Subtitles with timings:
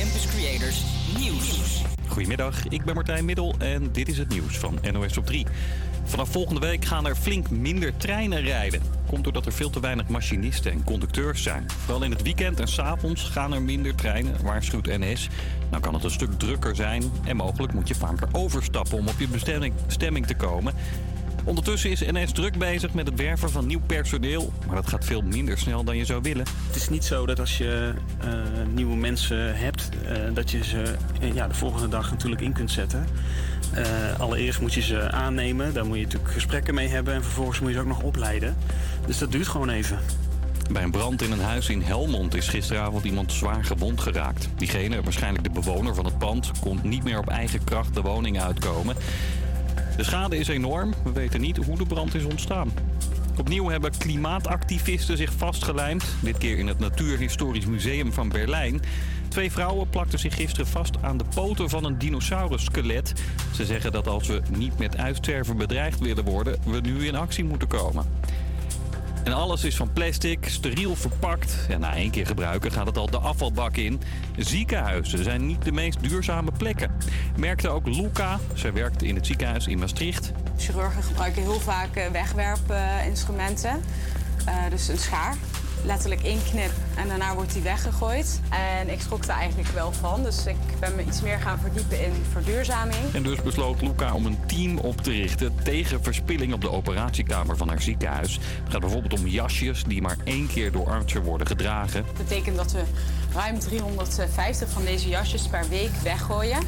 [0.00, 0.84] Campus Creators
[1.18, 1.82] Nieuws.
[2.08, 5.46] Goedemiddag, ik ben Martijn Middel en dit is het nieuws van NOS op 3.
[6.04, 8.82] Vanaf volgende week gaan er flink minder treinen rijden.
[9.06, 11.70] Komt doordat er veel te weinig machinisten en conducteurs zijn.
[11.70, 15.28] Vooral in het weekend en s'avonds gaan er minder treinen, waarschuwt NS.
[15.70, 19.18] Nou kan het een stuk drukker zijn en mogelijk moet je vaker overstappen om op
[19.18, 20.74] je bestemming, te komen.
[21.44, 24.52] Ondertussen is NS druk bezig met het werven van nieuw personeel.
[24.66, 26.46] Maar dat gaat veel minder snel dan je zou willen.
[26.66, 28.30] Het is niet zo dat als je eh,
[28.72, 30.82] nieuwe mensen hebt, eh, dat je ze
[31.20, 33.06] eh, ja, de volgende dag natuurlijk in kunt zetten.
[34.18, 37.68] Allereerst moet je ze aannemen, daar moet je natuurlijk gesprekken mee hebben en vervolgens moet
[37.68, 38.56] je ze ook nog opleiden.
[39.06, 39.98] Dus dat duurt gewoon even.
[40.72, 44.48] Bij een brand in een huis in Helmond is gisteravond iemand zwaar gewond geraakt.
[44.56, 48.40] Diegene, waarschijnlijk de bewoner van het pand, kon niet meer op eigen kracht de woning
[48.40, 48.96] uitkomen.
[50.00, 50.94] De schade is enorm.
[51.04, 52.72] We weten niet hoe de brand is ontstaan.
[53.38, 56.04] Opnieuw hebben klimaatactivisten zich vastgelijmd.
[56.22, 58.80] Dit keer in het Natuurhistorisch Museum van Berlijn.
[59.28, 63.12] Twee vrouwen plakten zich gisteren vast aan de poten van een dinosaurus-skelet.
[63.54, 67.44] Ze zeggen dat als we niet met uitsterven bedreigd willen worden, we nu in actie
[67.44, 68.06] moeten komen.
[69.30, 71.66] En alles is van plastic, steriel verpakt.
[71.68, 74.00] En na één keer gebruiken gaat het al de afvalbak in.
[74.36, 76.90] Ziekenhuizen zijn niet de meest duurzame plekken.
[77.36, 78.38] Merkte ook Luca.
[78.54, 80.32] Zij werkt in het ziekenhuis in Maastricht.
[80.56, 83.80] Chirurgen gebruiken heel vaak eh, wegwerpinstrumenten.
[84.48, 85.36] Uh, dus een schaar.
[85.84, 88.40] Letterlijk één knip en daarna wordt die weggegooid.
[88.48, 90.22] En ik schrok daar eigenlijk wel van.
[90.22, 93.12] Dus ik ben me iets meer gaan verdiepen in verduurzaming.
[93.12, 97.56] En dus besloot Luca om een team op te richten tegen verspilling op de operatiekamer
[97.56, 98.34] van haar ziekenhuis.
[98.62, 102.04] Het gaat bijvoorbeeld om jasjes die maar één keer door artsen worden gedragen.
[102.06, 102.82] Dat betekent dat we
[103.34, 106.58] ruim 350 van deze jasjes per week weggooien.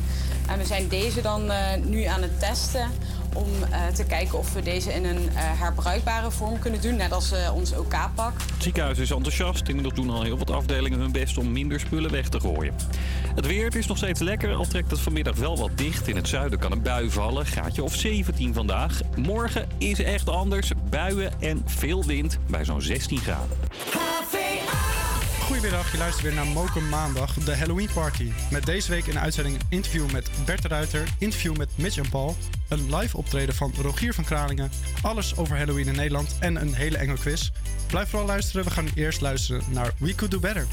[0.46, 2.90] En we zijn deze dan uh, nu aan het testen
[3.32, 7.12] om uh, te kijken of we deze in een uh, herbruikbare vorm kunnen doen, net
[7.12, 8.32] als uh, ons OK-pak.
[8.54, 9.68] Het ziekenhuis is enthousiast.
[9.68, 12.74] Inmiddels doen al heel wat afdelingen hun best om minder spullen weg te gooien.
[13.34, 16.08] Het weer het is nog steeds lekker, al trekt het vanmiddag wel wat dicht.
[16.08, 19.00] In het zuiden kan een bui vallen, gaatje of 17 vandaag.
[19.16, 23.56] Morgen is echt anders, buien en veel wind bij zo'n 16 graden.
[25.52, 28.32] Goedemiddag, je luistert weer naar Moken Maandag, de Halloween Party.
[28.50, 32.08] Met deze week in de uitzending een interview met Bert Ruiter, interview met Mitch en
[32.08, 32.36] Paul,
[32.68, 34.70] een live optreden van Rogier van Kralingen,
[35.02, 37.50] alles over Halloween in Nederland en een hele enge quiz.
[37.86, 40.66] Blijf vooral luisteren, we gaan eerst luisteren naar We Could Do Better.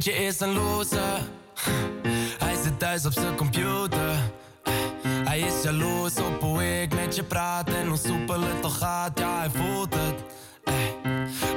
[0.00, 1.20] Vriendje is een loser.
[2.38, 4.16] Hij zit thuis op zijn computer.
[5.24, 9.18] Hij is jaloers op hoe ik met je praat en hoe soepel het toch gaat.
[9.18, 10.14] Ja, hij voelt het.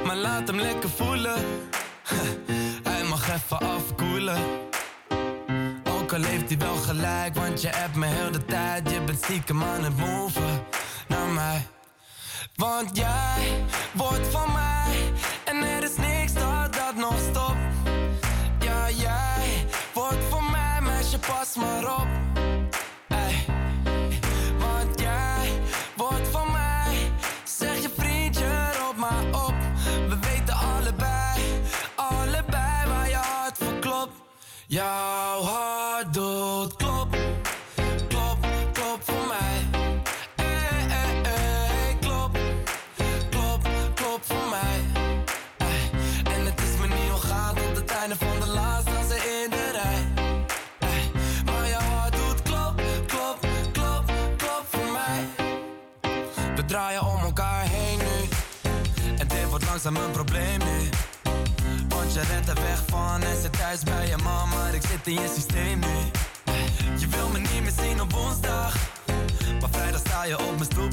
[0.04, 1.44] Maar laat hem lekker voelen.
[2.82, 4.38] Hij mag even afkoelen.
[5.84, 8.90] Ook al heeft hij wel gelijk, want je hebt me heel de tijd.
[8.90, 10.40] Je bent stiekem aan het move
[11.08, 11.66] naar mij.
[12.56, 13.64] Want jij
[21.28, 22.08] pas maar op.
[23.08, 23.44] Ey.
[24.58, 25.60] Want jij
[25.96, 27.12] wordt van mij,
[27.44, 29.54] zeg je vriendje, roep maar op.
[30.08, 31.42] We weten allebei,
[31.94, 34.14] allebei waar je hart voor klopt.
[34.66, 35.77] Jouw hart
[59.82, 60.88] langzaam een probleem nu.
[61.88, 65.06] Want je rent er weg van en zit thuis bij je mama, maar ik zit
[65.06, 65.96] in je systeem nu.
[66.98, 68.76] Je wil me niet meer zien op woensdag,
[69.60, 70.92] maar vrijdag sta je op mijn stoep.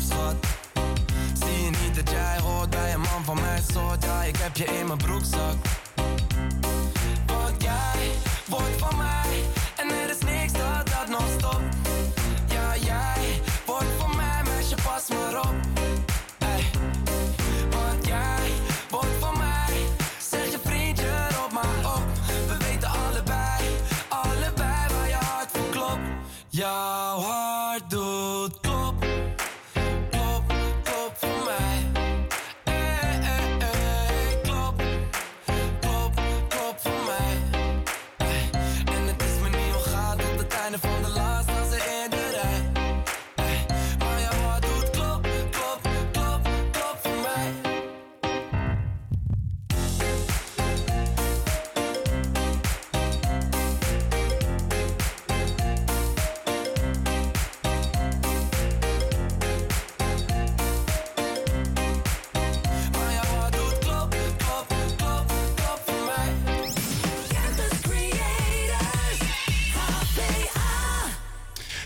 [1.34, 4.04] Zie je niet dat jij hoort bij een man van mijn soort?
[4.04, 5.56] Ja, ik heb je in mijn broekzak.
[7.26, 8.12] Want jij
[8.46, 9.44] wordt van mij
[9.76, 10.25] en er is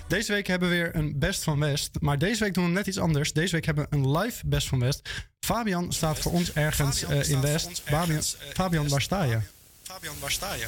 [0.09, 1.89] Deze week hebben we weer een Best van West.
[1.99, 3.33] Maar deze week doen we net iets anders.
[3.33, 5.09] Deze week hebben we een live Best van West.
[5.39, 7.81] Fabian staat voor ons ergens eh, in West.
[7.83, 8.21] Fabian,
[8.53, 9.39] Fabian, waar sta je?
[9.83, 10.67] Fabian, waar sta je?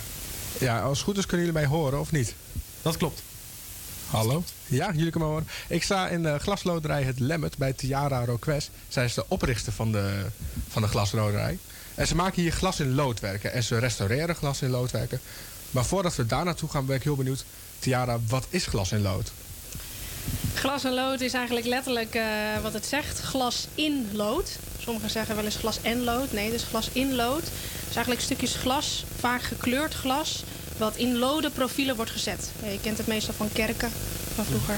[0.59, 2.33] Ja, als het goed is kunnen jullie mij horen, of niet?
[2.81, 3.21] Dat klopt.
[4.09, 4.43] Hallo?
[4.67, 5.47] Ja, jullie kunnen me horen.
[5.67, 8.69] Ik sta in de glasloderij Het Lemmet bij Tiara Roquest.
[8.87, 10.25] Zij is de oprichter van de,
[10.69, 11.57] van de glasloderij.
[11.95, 13.53] En ze maken hier glas in loodwerken.
[13.53, 15.19] En ze restaureren glas in loodwerken.
[15.71, 17.45] Maar voordat we daar naartoe gaan, ben ik heel benieuwd.
[17.81, 19.31] Tiara, wat is glas in lood?
[20.53, 22.23] Glas en lood is eigenlijk letterlijk eh,
[22.61, 23.19] wat het zegt.
[23.19, 24.57] Glas in lood.
[24.79, 26.31] Sommigen zeggen wel eens glas en lood.
[26.31, 27.41] Nee, het is glas in lood.
[27.41, 30.43] Het is eigenlijk stukjes glas, vaak gekleurd glas,
[30.77, 32.51] wat in loden profielen wordt gezet.
[32.63, 33.91] Ja, je kent het meestal van kerken
[34.35, 34.75] van vroeger.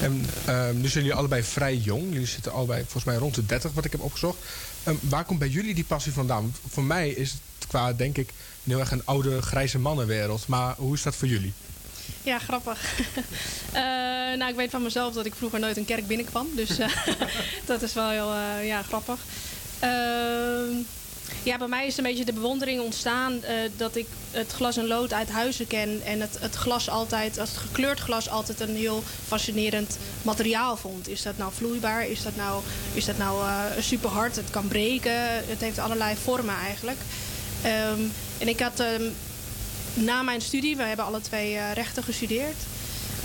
[0.00, 2.12] En ehm, nu zijn jullie allebei vrij jong.
[2.12, 4.38] Jullie zitten allebei volgens mij rond de 30, wat ik heb opgezocht.
[4.82, 6.42] Ehm, waar komt bij jullie die passie vandaan?
[6.42, 8.30] Want voor mij is het qua, denk ik,
[8.64, 10.46] heel erg een oude grijze mannenwereld.
[10.46, 11.52] Maar hoe is dat voor jullie?
[12.26, 12.80] Ja, grappig.
[13.72, 13.82] Eh,
[14.38, 16.48] nou, ik weet van mezelf dat ik vroeger nooit een kerk binnenkwam.
[16.54, 16.88] Dus eh,
[17.64, 19.20] dat is wel heel eh, ja, grappig.
[19.78, 20.74] Ehm,
[21.42, 23.40] ja, bij mij is een beetje de bewondering ontstaan
[23.76, 26.00] dat ik het glas en lood uit huizen ken.
[26.04, 31.08] En het, het glas altijd, het gekleurd glas, altijd een heel fascinerend materiaal vond.
[31.08, 32.06] Is dat nou vloeibaar?
[32.08, 33.44] Is dat nou, is dat nou
[33.80, 34.36] super hard?
[34.36, 35.46] Het kan breken.
[35.46, 36.98] Het heeft allerlei vormen eigenlijk.
[37.62, 38.00] Ehm,
[38.38, 39.02] en ik had ehm,
[39.96, 42.56] na mijn studie, we hebben alle twee eh, rechten gestudeerd.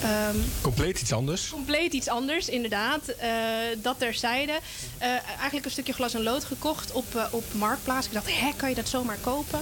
[0.03, 1.49] Ehm, Compleet iets anders.
[1.49, 3.07] compleet iets anders, inderdaad.
[3.07, 3.29] Eh,
[3.77, 4.59] dat terzijde.
[4.97, 8.07] Eh eigenlijk een stukje glas en lood gekocht op, op Marktplaats.
[8.07, 9.59] Ik dacht, hè, kan je dat zomaar kopen?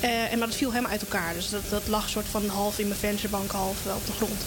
[0.00, 1.34] En maar dat viel helemaal uit elkaar.
[1.34, 4.40] Dus dat, dat lag soort van half in mijn vensterbank, half op de grond.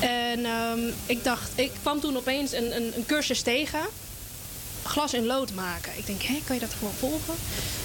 [0.00, 3.80] En ehm, ik dacht, ik kwam toen opeens een, een, een cursus tegen.
[4.86, 5.92] Glas in lood maken.
[5.96, 7.34] Ik denk, hé, kan je dat gewoon volgen?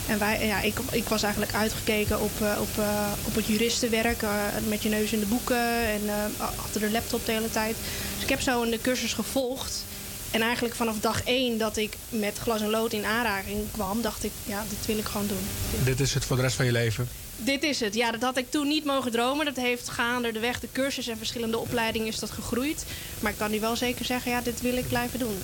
[0.07, 4.21] En wij, ja, ik, ik was eigenlijk uitgekeken op, eh, op, eh, op het juristenwerk.
[4.21, 4.29] eh,
[4.67, 6.01] met je neus in de boeken en
[6.37, 7.75] achter de laptop de hele tijd.
[8.13, 9.83] Dus ik heb zo een cursus gevolgd.
[10.31, 14.23] En eigenlijk vanaf dag één dat ik met glas en lood in aanraking kwam, dacht
[14.23, 15.47] ik, ja, dit wil ik gewoon doen.
[15.83, 17.07] Dit is het voor de rest van je leven.
[17.37, 17.93] Dit is het.
[17.95, 19.45] Ja, dat had ik toen niet mogen dromen.
[19.45, 22.85] Dat heeft gaande de weg de cursus en verschillende opleidingen is dat gegroeid.
[23.19, 25.37] Maar ik kan nu wel zeker zeggen, ja, dit wil ik blijven doen.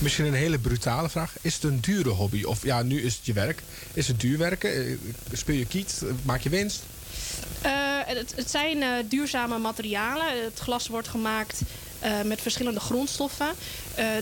[0.00, 1.34] Misschien een hele brutale vraag.
[1.40, 2.42] Is het een dure hobby?
[2.42, 3.62] Of ja, nu is het je werk.
[3.92, 4.74] Is het duur werken?
[4.74, 4.96] Eh,
[5.32, 6.02] Speel je kiet?
[6.22, 6.82] Maak je winst?
[7.62, 7.72] Eh,
[8.04, 10.44] het, het zijn eh, duurzame materialen.
[10.44, 11.60] Het glas wordt gemaakt
[12.24, 13.52] met verschillende grondstoffen.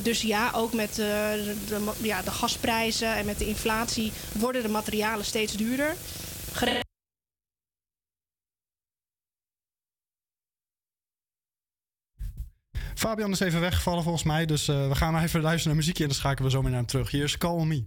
[0.02, 1.54] Dus ja, ook met de,
[2.02, 5.94] ja, de gasprijzen en met de inflatie worden de materialen steeds duurder.
[12.98, 14.46] Fabian is even weggevallen volgens mij.
[14.46, 16.78] Dus eh, we gaan even luisteren naar muziekje en dan schakelen we zo weer naar
[16.78, 17.10] hem terug.
[17.10, 17.86] Hier is Call Me.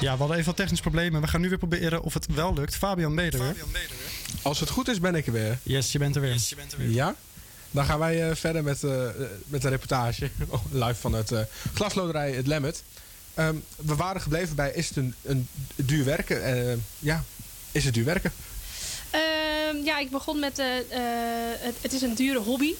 [0.00, 1.20] Ja, we hadden even wat technisch problemen.
[1.20, 2.76] We gaan nu weer proberen of het wel lukt.
[2.76, 3.54] Fabian, je er weer?
[4.42, 5.58] Als het goed is, ben ik er weer.
[5.62, 6.38] Yes, je bent er weer.
[6.76, 7.14] Ja?
[7.70, 9.06] Dan gaan wij eh, verder met, eh,
[9.46, 10.30] met de reportage.
[10.48, 11.40] Oh, live van het eh,
[11.74, 12.82] glasloderij Het Lemmet.
[13.34, 16.44] Ehm, we waren gebleven bij, is het een, een duur werken?
[16.44, 17.24] Eh, ja,
[17.72, 18.32] is het duur werken?
[19.10, 22.74] Ehm, ja, ik begon met het, het is een dure hobby.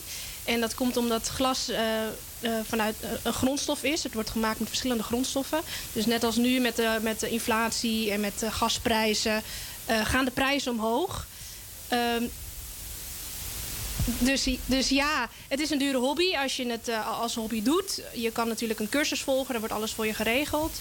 [0.50, 4.02] En dat komt omdat glas eh, eh, vanuit eh, een grondstof is.
[4.02, 5.60] Het wordt gemaakt met verschillende grondstoffen.
[5.92, 9.42] Dus net als nu met de, met de inflatie en met de gasprijzen
[9.86, 11.26] gaan de prijzen omhoog.
[11.88, 12.22] Ehm,
[14.18, 18.02] dus, dus ja, het is een dure hobby als je het als hobby doet.
[18.14, 20.80] Je kan natuurlijk een cursus volgen, daar wordt alles voor je geregeld.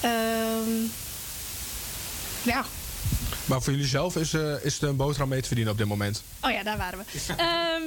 [0.00, 0.70] Ehm,
[2.42, 2.64] ja,
[3.44, 6.22] Maar voor jullie zelf is, is het een boterham mee te verdienen op dit moment?
[6.40, 7.04] Oh ja, daar waren we.
[7.36, 7.82] Ehm,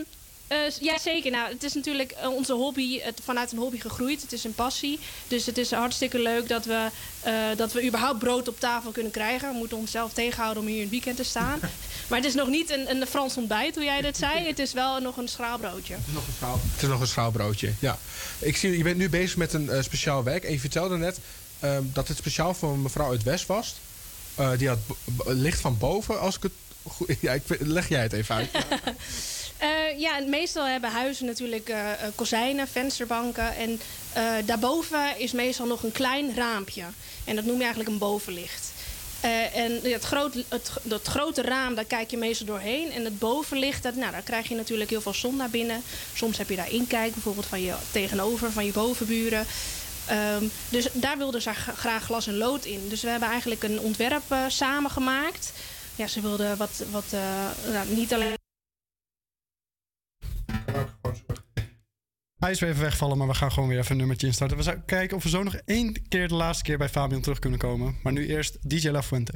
[0.47, 1.31] eh, ja, zeker.
[1.31, 4.21] Nou, het is natuurlijk eh, onze hobby, het, vanuit een hobby gegroeid.
[4.21, 4.99] Het is een passie.
[5.27, 6.89] Dus het is hartstikke leuk dat we,
[7.21, 9.51] eh, dat we überhaupt brood op tafel kunnen krijgen.
[9.51, 11.59] We moeten onszelf tegenhouden om hier in het weekend te staan.
[12.07, 14.45] maar het is nog niet een, een Frans ontbijt, hoe jij dat zei.
[14.47, 15.93] Het is wel nog een schraalbroodje.
[15.93, 16.59] Het is nog een schaal.
[16.71, 17.97] Het is nog een schaalbroodje, ja.
[18.39, 20.43] Ik zie, je bent nu bezig met een eh, speciaal werk.
[20.43, 21.19] En je vertelde net
[21.59, 23.75] ehm, dat het speciaal voor een mevrouw uit West was.
[24.35, 24.79] Eh, die had
[25.25, 26.51] licht van boven, als ik het
[26.83, 27.15] goed...
[27.21, 28.49] Ja, ik, leg jij het even uit.
[29.57, 33.55] Eh, ja, meestal hebben huizen natuurlijk eh, eh, kozijnen, vensterbanken.
[33.55, 33.79] En
[34.45, 36.83] daarboven is meestal nog een klein raampje.
[37.25, 38.71] En dat noem je eigenlijk een bovenlicht.
[39.53, 42.91] En het, groot, het, dat grote raam, daar kijk je meestal doorheen.
[42.91, 45.83] En het bovenlicht, dat, nou, daar krijg je natuurlijk heel veel zon naar binnen.
[46.13, 49.45] Soms heb je daar inkijk, bijvoorbeeld van je tegenover, van je bovenburen.
[50.05, 52.89] Ehm, dus daar wilden ze gra- graag glas en lood in.
[52.89, 55.51] Dus we hebben eigenlijk een ontwerp samengemaakt.
[55.95, 57.05] Ja, ze wilden wat, wat
[57.71, 58.36] nou, niet alleen
[62.49, 64.57] Is weer even wegvallen, maar we gaan gewoon weer even een nummertje instarten.
[64.57, 67.39] We zouden kijken of we zo nog één keer de laatste keer bij Fabian terug
[67.39, 67.95] kunnen komen.
[68.03, 69.33] Maar nu eerst DJ La Fuente.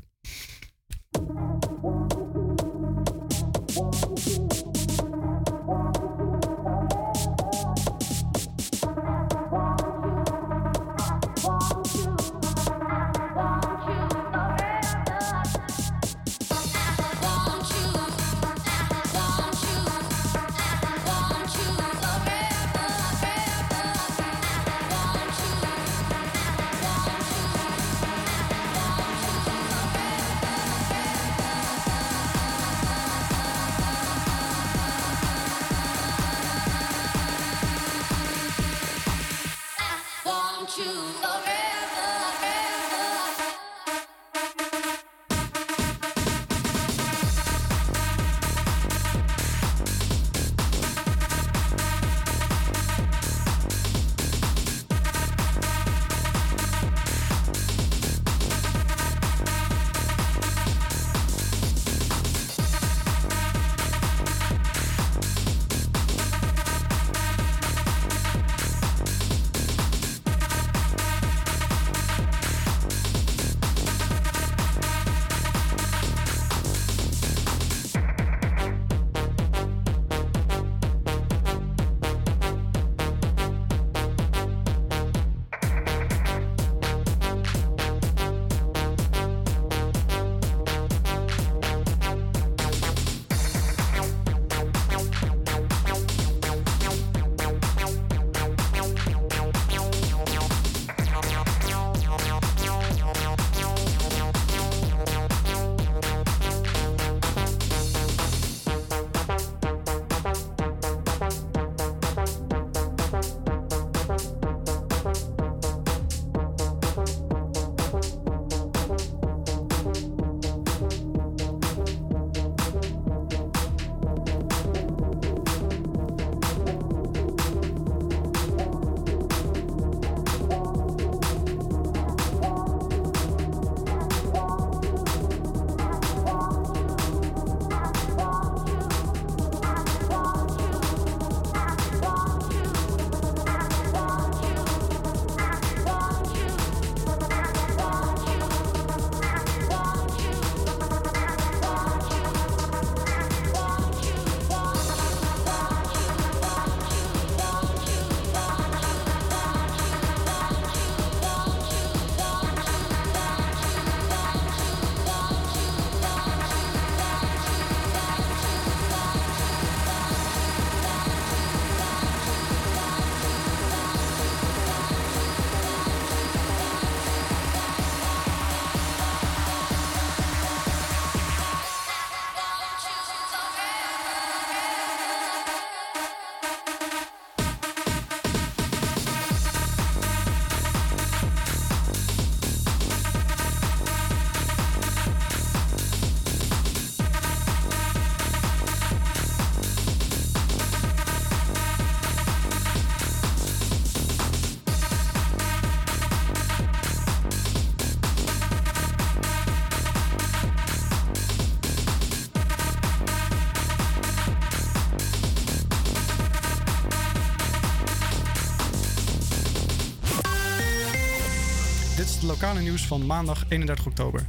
[222.41, 224.25] Nieuws van maandag 31 oktober.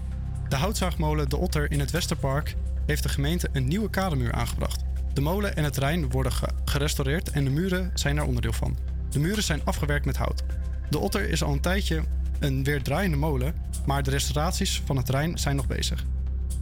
[0.48, 4.85] De houtzaagmolen De Otter in het Westerpark heeft de gemeente een nieuwe kademuur aangebracht.
[5.12, 8.77] De molen en het terrein worden ge- gerestaureerd en de muren zijn er onderdeel van.
[9.11, 10.42] De muren zijn afgewerkt met hout.
[10.90, 12.03] De Otter is al een tijdje
[12.38, 13.55] een weer draaiende molen,
[13.87, 16.05] maar de restauraties van het terrein zijn nog bezig.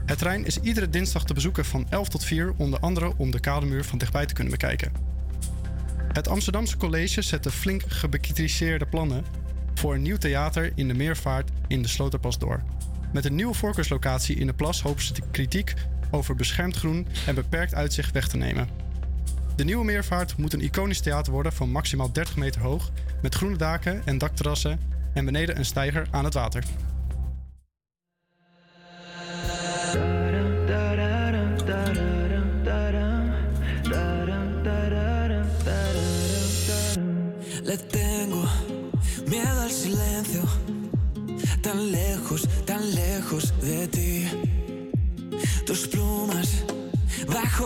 [0.07, 3.41] Het terrein is iedere dinsdag te bezoeken van 11 tot 4, onder andere om de
[3.41, 4.93] kademuur van dichtbij te kunnen bekijken.
[6.13, 9.25] Het Amsterdamse College zette flink gebekritiseerde plannen
[9.81, 12.63] voor een nieuw theater in de Meervaart in de Sloterpas door.
[13.13, 15.75] Met een nieuwe voorkeurslocatie in de plas hopen ze de kritiek
[16.11, 18.69] over beschermd groen en beperkt uitzicht weg te nemen.
[19.57, 22.91] De nieuwe Meervaart moet een iconisch theater worden van maximaal 30 meter hoog,
[23.23, 24.81] met groene daken en dakterrassen
[25.15, 26.65] en beneden een steiger aan het water.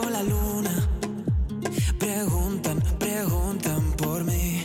[0.03, 0.89] La luna
[1.99, 4.63] preguntan, preguntan por mí.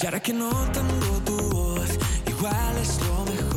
[0.00, 1.90] Y ahora que no tengo tu voz,
[2.26, 3.47] igual es lo mejor,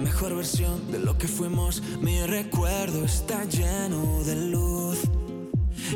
[0.00, 1.82] mejor versión de lo que fuimos.
[2.00, 4.98] Mi recuerdo está lleno de luz.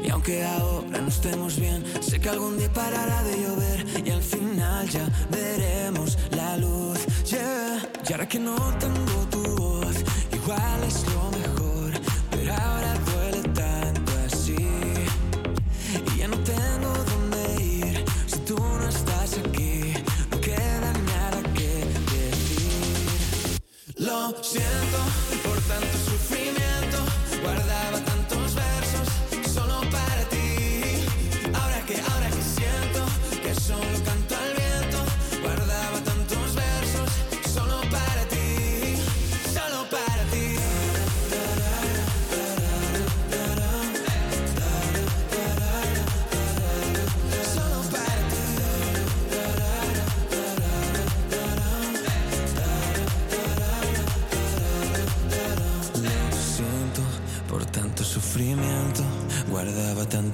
[0.03, 4.23] Y aunque ahora no estemos bien, sé que algún día parará de llover y al
[4.23, 6.99] final ya veremos la luz.
[7.31, 7.91] Yeah.
[8.09, 9.97] Y ahora que no tengo tu voz,
[10.33, 11.34] igual es lo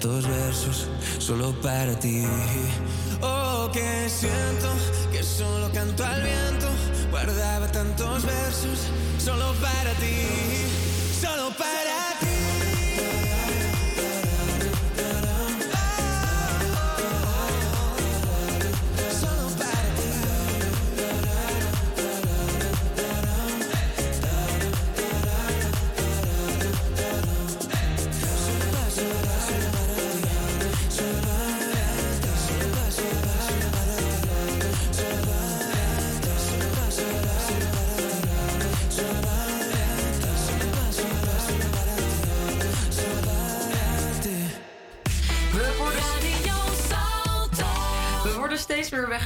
[0.01, 2.25] tantos versos solo para ti.
[3.21, 4.69] Oh, que siento
[5.13, 6.69] que solo canto al viento.
[7.11, 8.79] Guardaba tantos versos
[9.19, 10.25] solo para ti.
[11.21, 11.80] Solo para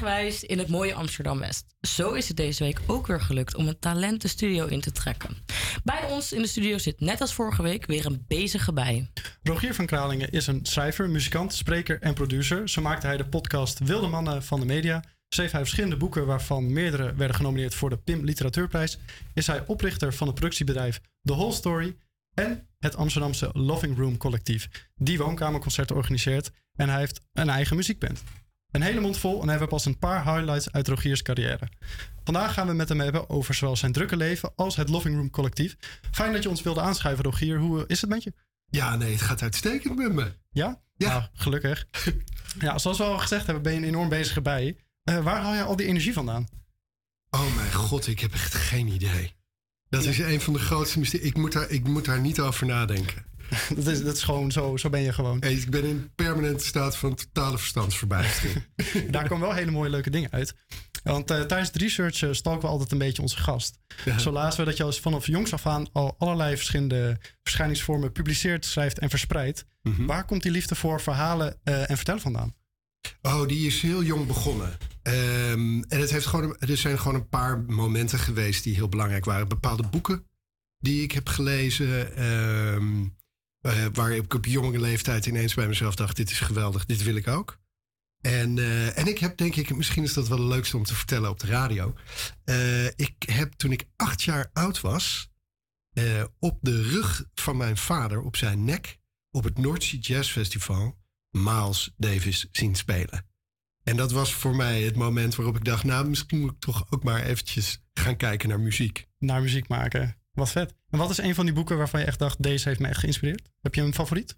[0.05, 1.64] in het mooie Amsterdam-West.
[1.81, 5.37] Zo is het deze week ook weer gelukt om een talentenstudio in te trekken.
[5.85, 9.11] Bij ons in de studio zit net als vorige week weer een bezige bij.
[9.43, 12.69] Rogier van Kralingen is een schrijver, muzikant, spreker en producer.
[12.69, 15.05] Zo maakte hij de podcast Wilde Mannen van de Media.
[15.29, 18.99] Schreef hij verschillende boeken waarvan meerdere werden genomineerd voor de PIM Literatuurprijs.
[19.35, 21.97] Is hij oprichter van het productiebedrijf The Whole Story.
[22.35, 24.90] En het Amsterdamse Loving Room collectief.
[24.95, 26.51] Die woonkamerconcerten organiseert.
[26.77, 28.23] En hij heeft een eigen muziekband.
[28.75, 31.69] Een hele mond vol en hebben we pas een paar highlights uit Rogiers carrière.
[32.25, 35.31] Vandaag gaan we met hem hebben over zowel zijn drukke leven als het Loving Room
[35.31, 35.77] collectief.
[36.11, 37.59] Fijn dat je ons wilde aanschuiven, Rogier.
[37.59, 38.33] Hoe is het met je?
[38.67, 40.33] Ja, nee, het gaat uitstekend met me.
[40.51, 40.81] Ja?
[40.97, 41.09] Ja.
[41.09, 41.87] Nou, gelukkig.
[42.59, 44.77] ja, zoals we al gezegd hebben, ben je een enorm bezige bij.
[45.03, 46.49] Eh, waar haal je al die energie vandaan?
[47.31, 49.35] Oh mijn god, ik heb echt geen idee.
[49.95, 51.27] Dat is een van de grootste mysteries.
[51.27, 53.25] Ik moet daar, ik moet daar niet over nadenken.
[53.77, 55.39] dat, is, dat is gewoon zo, zo ben je gewoon.
[55.41, 58.65] Hey, ik ben in permanente staat van totale verstandsverbijstering.
[59.11, 60.55] Daar komen wel hele mooie leuke dingen uit.
[61.03, 63.79] Want eh, tijdens het research uh, stalken we altijd een beetje onze gast.
[64.05, 64.19] Ja.
[64.19, 68.65] Zo lazen we dat je als vanaf jongs af aan al allerlei verschillende verschijningsvormen publiceert,
[68.65, 69.65] schrijft en verspreidt.
[69.83, 70.07] Mhm.
[70.07, 72.55] Waar komt die liefde voor verhalen eh, en vertellen vandaan?
[73.23, 74.79] Oh, die is heel jong begonnen.
[75.03, 79.25] Ehm, en het heeft gewoon, er zijn gewoon een paar momenten geweest die heel belangrijk
[79.25, 79.49] waren.
[79.49, 80.27] Bepaalde boeken
[80.79, 82.17] die ik heb gelezen.
[82.17, 83.05] ehm,
[83.61, 87.14] eh, waar ik op jonge leeftijd ineens bij mezelf dacht: dit is geweldig, dit wil
[87.14, 87.59] ik ook.
[88.21, 90.95] En, eh, en ik heb denk ik, misschien is dat wel het leukste om te
[90.95, 91.95] vertellen op de radio.
[92.45, 95.33] Eh, ik heb toen ik acht jaar oud was,
[96.38, 98.99] op de rug van mijn vader, op zijn nek,
[99.31, 100.97] op het North Sea Jazz Festival,
[101.35, 103.27] Miles Davis zien spelen.
[103.83, 106.87] En dat was voor mij het moment waarop ik dacht, nou misschien moet ik toch
[106.90, 109.07] ook maar eventjes gaan kijken naar muziek.
[109.18, 110.16] Naar muziek maken.
[110.33, 110.75] Wat vet.
[110.90, 112.99] En wat is een van die boeken waarvan je echt dacht, deze heeft me echt
[112.99, 113.49] geïnspireerd?
[113.61, 114.37] Heb je een favoriet?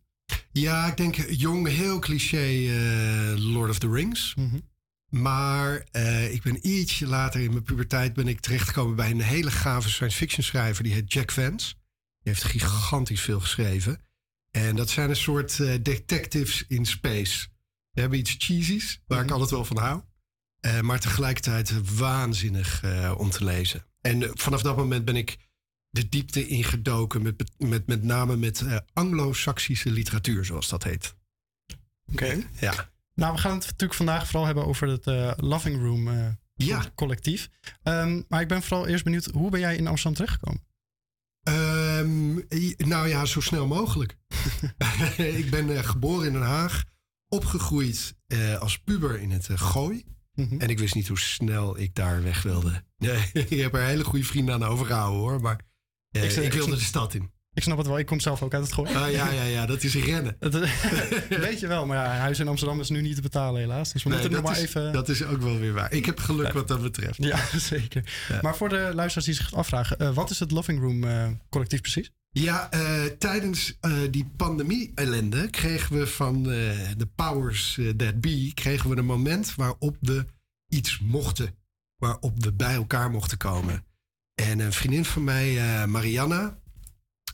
[0.52, 4.34] Ja, ik denk jong, heel cliché eh, Lord of the Rings.
[5.08, 9.50] Maar eh, ik ben ietsje later in mijn puberteit ben ik terechtgekomen bij een hele
[9.50, 10.82] gave science fiction schrijver.
[10.84, 11.74] Die heet Jack Vance.
[12.22, 14.00] Die heeft gigantisch veel geschreven.
[14.56, 17.46] En dat zijn een soort eh, detectives in space.
[17.90, 20.02] We hebben iets cheesies, waar ik altijd wel van hou.
[20.60, 23.86] Eh, maar tegelijkertijd waanzinnig eh, om te lezen.
[24.00, 25.36] En vanaf dat moment ben ik
[25.90, 27.22] de diepte ingedoken.
[27.22, 31.14] Met, met, met name met Anglo-Saxische literatuur, zoals dat heet.
[32.12, 32.42] Oké.
[32.60, 32.90] Ja.
[33.14, 36.90] Nou, we gaan het natuurlijk vandaag vooral hebben over het Loving Room Ja.
[36.94, 37.48] collectief.
[37.82, 40.64] Ehm, maar ik ben vooral eerst benieuwd, hoe ben jij in Amsterdam terechtgekomen?
[41.46, 42.34] Ehm,
[42.76, 44.16] nou ja, zo snel mogelijk.
[45.42, 46.84] ik ben eh, geboren in Den Haag,
[47.28, 50.04] opgegroeid eh, als puber in het eh, Gooi.
[50.34, 50.60] Mhm.
[50.60, 52.84] En ik wist niet hoe snel ik daar weg wilde.
[52.98, 55.60] Nee, ik heb er hele goede vrienden aan overgehouden hoor, maar
[56.10, 57.30] Ik ik, wilde de stad in.
[57.56, 58.94] Ik snap het wel, ik kom zelf ook uit het gooi.
[58.94, 60.36] Ah, ja, ja, ja, dat is rennen.
[60.50, 60.52] Dat,
[61.46, 63.92] weet je wel, maar ja, huis in Amsterdam is nu niet te betalen helaas.
[63.92, 64.92] Dus we Nee, moeten nog maar is, even...
[64.92, 65.92] dat is ook wel weer waar.
[65.92, 67.16] Ik heb geluk wat dat betreft.
[67.22, 68.04] Ja, zeker.
[68.42, 71.80] Maar voor de luisteraars die zich afvragen, eh, wat is het Loving Room eh, collectief
[71.80, 72.10] precies?
[72.30, 76.52] Ja, eh, tijdens eh, die pandemie-ellende kregen we van eh,
[76.96, 78.50] de powers eh, that be...
[78.54, 80.24] kregen we een moment waarop we
[80.68, 81.54] iets mochten.
[81.96, 83.84] Waarop we bij elkaar mochten komen.
[84.34, 86.58] En een vriendin van mij, eh, Marianna...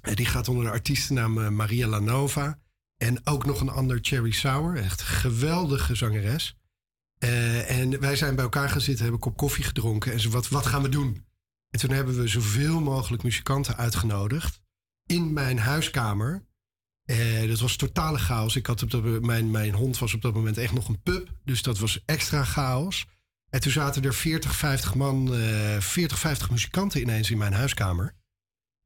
[0.03, 2.59] die gaat onder de artiestennaam eh, Maria Lanova...
[2.97, 4.77] en ook nog een ander, Cherry Sauer.
[4.77, 6.57] Echt geweldige zangeres.
[7.19, 10.13] Eh, en wij zijn bij elkaar gaan zitten, hebben kop koffie gedronken...
[10.13, 11.25] en wat, wat gaan we doen?
[11.71, 14.61] En toen hebben we zoveel mogelijk muzikanten uitgenodigd
[15.07, 16.45] in mijn huiskamer.
[17.05, 18.57] Eh, dat was totale chaos.
[18.57, 21.33] Ik had op dat, mijn, mijn hond was op dat moment echt nog een pup.
[21.45, 23.07] Dus dat was extra chaos.
[23.49, 28.15] En toen zaten er 40, 50 man, eh 40, 50 muzikanten ineens in mijn huiskamer.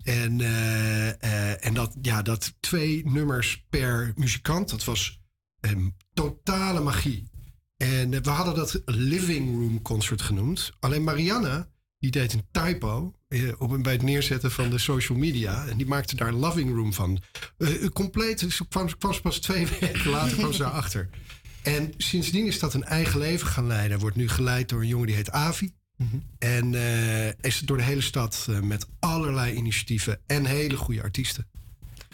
[0.07, 5.21] En, eh, eh, en dat, ja, dat twee nummers per muzikant, dat was
[5.61, 7.31] een totale magie.
[7.77, 10.73] En eh, we hadden dat Living Room Concert genoemd.
[10.81, 13.15] Alleen Marianne, die deed een typo
[13.59, 15.67] op, bij het neerzetten van de social media.
[15.67, 17.23] En die maakte daar Loving Room van.
[17.59, 21.09] Eh, compleet, ze kwam ze pas twee weken later kwam ze daarachter.
[21.63, 23.99] En sindsdien is dat een eigen leven gaan leiden.
[23.99, 25.73] Wordt nu geleid door een jongen die heet Avi.
[26.39, 31.03] En eh, is het door de hele stad eh, met allerlei initiatieven en hele goede
[31.03, 31.47] artiesten.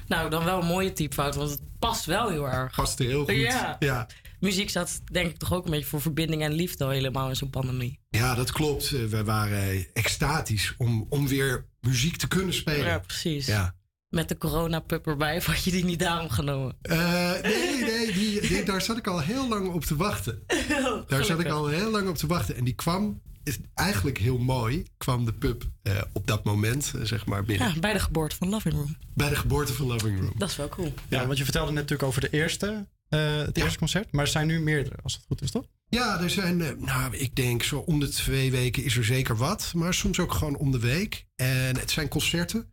[0.06, 2.74] Nou, dan wel een mooie typfout, want het past wel heel erg.
[2.76, 3.34] Past heel goed.
[3.34, 3.76] Ja.
[3.78, 4.06] Ja.
[4.40, 7.36] Muziek staat denk ik toch ook een beetje voor verbinding en liefde al helemaal in
[7.36, 7.98] zo'n pandemie.
[8.10, 8.84] Ja, dat klopt.
[8.92, 12.86] Eh, We waren extatisch om, om weer muziek te kunnen spelen.
[12.86, 13.46] Ja, precies.
[13.46, 13.74] Ja.
[14.08, 16.76] Met de corona-pup erbij, of had je die niet daarom genomen?
[16.82, 20.42] Eh, nee, nee, die, die- daar zat ik al heel lang op te wachten.
[21.08, 22.56] Daar zat ik al heel lang op te wachten.
[22.56, 27.02] En die kwam, is eigenlijk heel mooi, kwam de pub eh, op dat moment, eh,
[27.04, 27.68] zeg maar, binnen.
[27.74, 28.96] Ja, bij de geboorte van Loving Room.
[29.14, 30.32] Bij de geboorte van Loving Room.
[30.36, 30.94] Dat is wel cool.
[31.08, 34.12] Ja, want je vertelde net natuurlijk over de eerste, eh, het eerste concert.
[34.12, 35.64] Maar er zijn nu meerdere, als het goed is, toch?
[35.88, 39.36] Ja, er zijn, eh, nou, ik denk zo om de twee weken is er zeker
[39.36, 39.72] wat.
[39.74, 41.26] Maar soms ook gewoon om de week.
[41.36, 42.70] En het zijn concerten.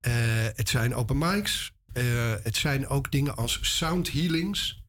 [0.00, 0.12] eh,
[0.54, 1.72] het zijn open mics.
[1.92, 2.04] eh,
[2.42, 4.82] het zijn ook dingen als sound healings.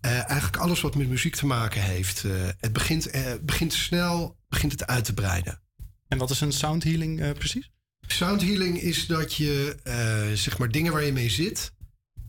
[0.00, 2.24] Eh, eigenlijk alles wat met muziek te maken heeft.
[2.24, 5.60] Eh, het begint, eh, begint snel begint het uit te breiden.
[6.08, 7.70] En wat is een sound healing eh, precies?
[8.06, 11.72] Sound healing is dat je, eh, zeg maar, dingen waar je mee zit.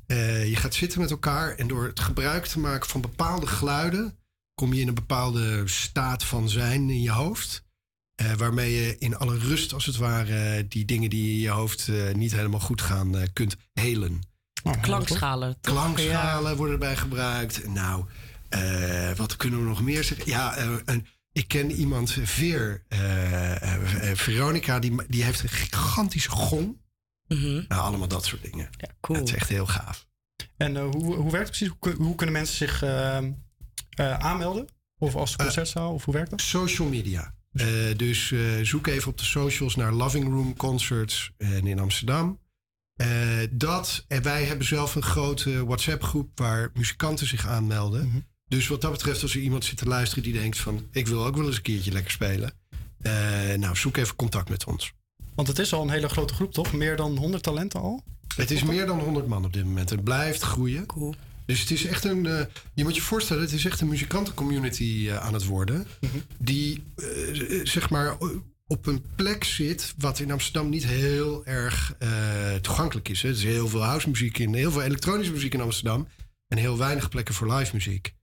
[0.08, 4.18] eh, je gaat zitten met elkaar en door het gebruik te maken van bepaalde geluiden.
[4.56, 7.64] kom je in een bepaalde staat van zijn in je hoofd.
[8.16, 11.88] eh, waarmee je in alle rust, als het ware, die dingen die in je hoofd
[11.88, 14.22] eh, niet helemaal goed gaan, eh, kunt helen.
[14.82, 15.58] Klankschalen.
[15.62, 15.74] toch?
[15.74, 17.68] Klankschalen worden erbij gebruikt.
[17.68, 18.06] Nou,
[18.50, 20.28] eh, wat kunnen we nog meer zeggen?
[20.28, 25.50] Ja, eh, een, ik ken iemand, Veer, eh, eh, eh, Veronica, die, die heeft een
[25.50, 26.82] gigantische gong.
[27.28, 28.70] Nou, allemaal dat soort dingen.
[28.78, 29.20] Ja, cool.
[29.20, 30.08] Het is echt heel gaaf.
[30.58, 31.76] En eh, hoe, hoe werkt het precies?
[31.80, 33.34] Hoe, hoe kunnen mensen zich eh, eh,
[34.20, 34.68] aanmelden?
[34.98, 35.94] Of als concertzaal?
[35.94, 36.42] Of hoe werkt dat?
[36.42, 37.34] Social media.
[37.54, 42.40] Eh, dus eh, zoek even op de socials naar Loving Room Concerts en in Amsterdam.
[42.94, 43.08] Eh,
[43.52, 48.28] dat, en wij hebben zelf een grote WhatsApp-groep waar muzikanten zich aanmelden.
[48.48, 50.88] Dus wat dat betreft, als er iemand zit te luisteren die denkt van...
[50.92, 52.52] ik wil ook wel eens een keertje lekker spelen.
[53.02, 53.14] eh,
[53.58, 54.94] nou, zoek even contact met ons.
[55.36, 56.74] Want het is al een hele grote groep, toch?
[56.74, 58.04] Meer dan 100 talenten al?
[58.36, 59.90] Het is meer dan 100 man op dit moment.
[59.90, 60.86] Het blijft groeien.
[60.86, 61.16] Cool.
[61.46, 62.26] Dus het is echt een.
[62.26, 65.88] eh, je moet je voorstellen, het is echt een muzikantencommunity eh, aan het worden.
[66.38, 67.06] Die eh,
[67.64, 68.18] zeg maar
[68.68, 69.94] op een plek zit.
[69.98, 73.22] wat in Amsterdam niet heel erg eh, toegankelijk is.
[73.22, 73.28] Hè.
[73.30, 76.08] Er is heel veel housemuziek in, heel veel elektronische muziek in Amsterdam.
[76.48, 78.14] En heel weinig plekken voor live muziek.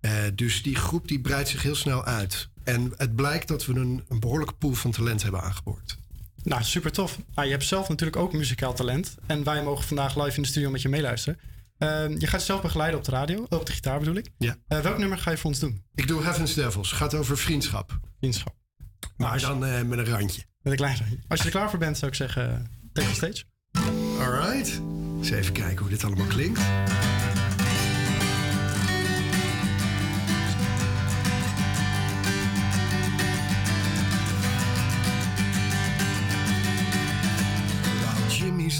[0.00, 2.48] Eh, dus die groep die breidt zich heel snel uit.
[2.64, 5.98] En het blijkt dat we een, een behoorlijke pool van talent hebben aangeboord.
[6.42, 7.18] Nou, super tof.
[7.34, 9.14] Nou, je hebt zelf natuurlijk ook muzikaal talent.
[9.26, 11.38] En wij mogen vandaag live in de studio met je meeluisteren.
[11.78, 14.30] Ehm, je gaat jezelf begeleiden op de radio, op de gitaar bedoel ik.
[14.38, 14.56] Ja.
[14.68, 15.82] Eh, welk nummer ga je voor ons doen?
[15.94, 16.92] Ik doe Heaven's Devils.
[16.92, 17.98] Gaat over vriendschap.
[18.18, 18.54] Vriendschap.
[19.16, 20.42] Maar dan eh, met een randje.
[20.62, 21.18] Met een klein randje.
[21.28, 23.44] Als je er klaar voor bent, zou ik zeggen, take the stage.
[24.18, 24.80] Alright.
[25.18, 26.60] Eens even kijken hoe dit allemaal klinkt.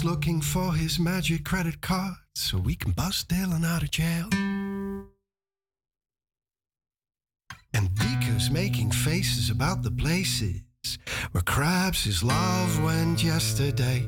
[0.03, 4.27] Looking for his magic credit card so we can bust Dylan out of jail.
[7.73, 10.63] And Beaker's making faces about the places
[11.31, 14.07] where Krabs his love went yesterday.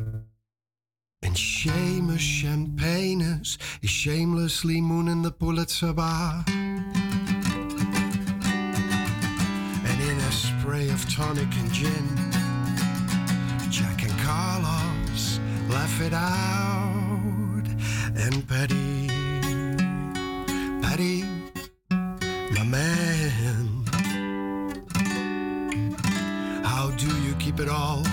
[1.22, 6.44] And Seamus Champagners is shamelessly mooning the Pulitzer Bar.
[6.48, 6.82] And
[10.02, 12.18] in a spray of tonic and gin,
[13.70, 14.93] Jack and Carlos
[15.74, 17.68] laugh it out.
[18.16, 19.08] And Patty,
[20.82, 21.24] Patty,
[22.56, 23.86] my man,
[26.64, 28.04] how do you keep it all?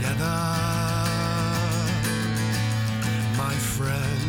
[0.00, 0.38] together,
[3.36, 4.20] my friend.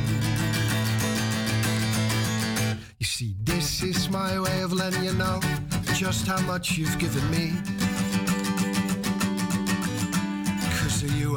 [2.99, 5.39] You see, this is my way of letting you know
[5.93, 7.80] just how much you've given me.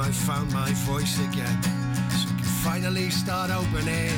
[0.00, 1.62] I found my voice again,
[2.10, 4.10] so I can finally start opening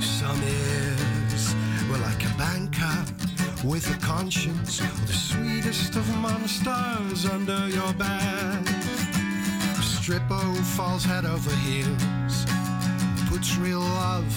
[0.00, 1.54] some ears.
[1.90, 3.04] Well, like a banker
[3.64, 8.68] with a conscience, the sweetest of monsters under your bed.
[9.82, 12.46] Stripper who falls head over heels.
[13.28, 14.32] Puts real love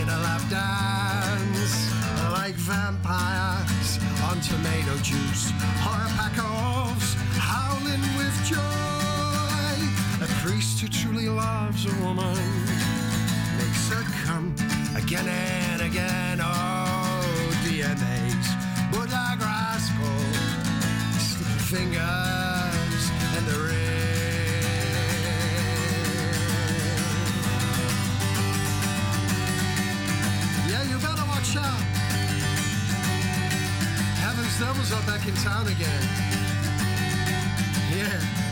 [0.00, 1.92] in a lap dance.
[2.32, 5.52] Like vampires on tomato juice.
[5.86, 8.88] Or a pack of wolves howling with joy.
[8.88, 8.97] a
[10.48, 12.34] priest who truly loves a woman
[13.58, 14.54] makes her come
[14.96, 17.20] again and again oh
[17.64, 18.48] DMA's
[19.12, 20.20] like rascal
[21.20, 23.02] sticky fingers
[23.36, 24.08] and the ring
[30.70, 31.82] Yeah, you better watch out.
[34.24, 36.04] Heaven's Devils are back in town again.
[37.94, 38.47] Yeah.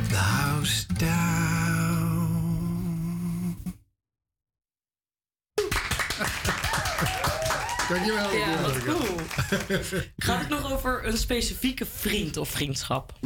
[0.09, 2.37] the house down.
[7.89, 8.35] Dankjewel.
[8.35, 9.17] Ja, wat cool.
[10.17, 13.19] Gaat het nog over een specifieke vriend of vriendschap?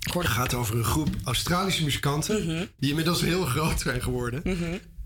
[0.00, 2.70] Het gaat over een groep Australische muzikanten.
[2.78, 4.42] die inmiddels heel groot zijn geworden.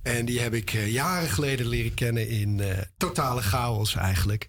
[0.03, 4.49] En die heb ik eh, jaren geleden leren kennen in eh, totale chaos eigenlijk.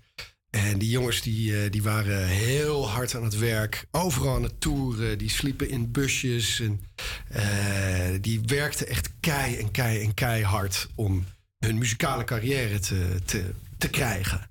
[0.51, 3.87] En die jongens die, eh, die waren heel hard aan het werk.
[3.91, 5.17] Overal aan het toeren.
[5.17, 6.59] Die sliepen in busjes.
[6.59, 6.81] En,
[7.29, 11.25] eh, die werkten echt kei en kei en keihard om
[11.65, 14.49] hun muzikale carrière te, te, te krijgen.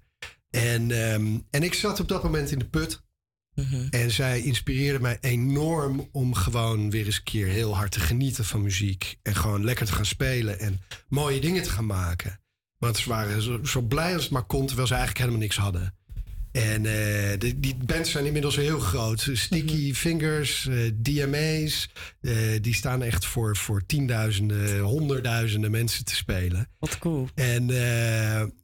[0.50, 3.02] En, ehm, en ik zat op dat moment in de put.
[3.90, 8.44] En zij inspireerde mij enorm om gewoon weer eens een keer heel hard te genieten
[8.44, 9.18] van muziek.
[9.22, 12.40] En gewoon lekker te gaan spelen en mooie dingen te gaan maken.
[12.80, 15.56] Want ze waren zo, zo blij als het maar kon, terwijl ze eigenlijk helemaal niks
[15.56, 15.94] hadden.
[16.52, 19.28] En eh, de, die bands zijn inmiddels heel groot.
[19.32, 21.88] Sticky Fingers, eh, DMA's.
[22.20, 26.68] eh, die staan echt voor, voor tienduizenden, honderdduizenden mensen te spelen.
[26.78, 27.28] Wat cool.
[27.34, 27.70] En,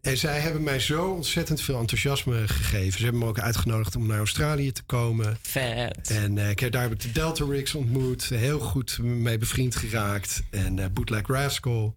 [0.00, 2.98] en zij hebben mij zo ontzettend veel enthousiasme gegeven.
[2.98, 5.38] Ze hebben me ook uitgenodigd om naar Australië te komen.
[5.42, 6.10] Vet.
[6.10, 8.24] En ik heb, daar heb ik de Delta Rigs ontmoet.
[8.24, 10.42] Heel goed mee bevriend geraakt.
[10.50, 11.96] En Bootleg Rascal.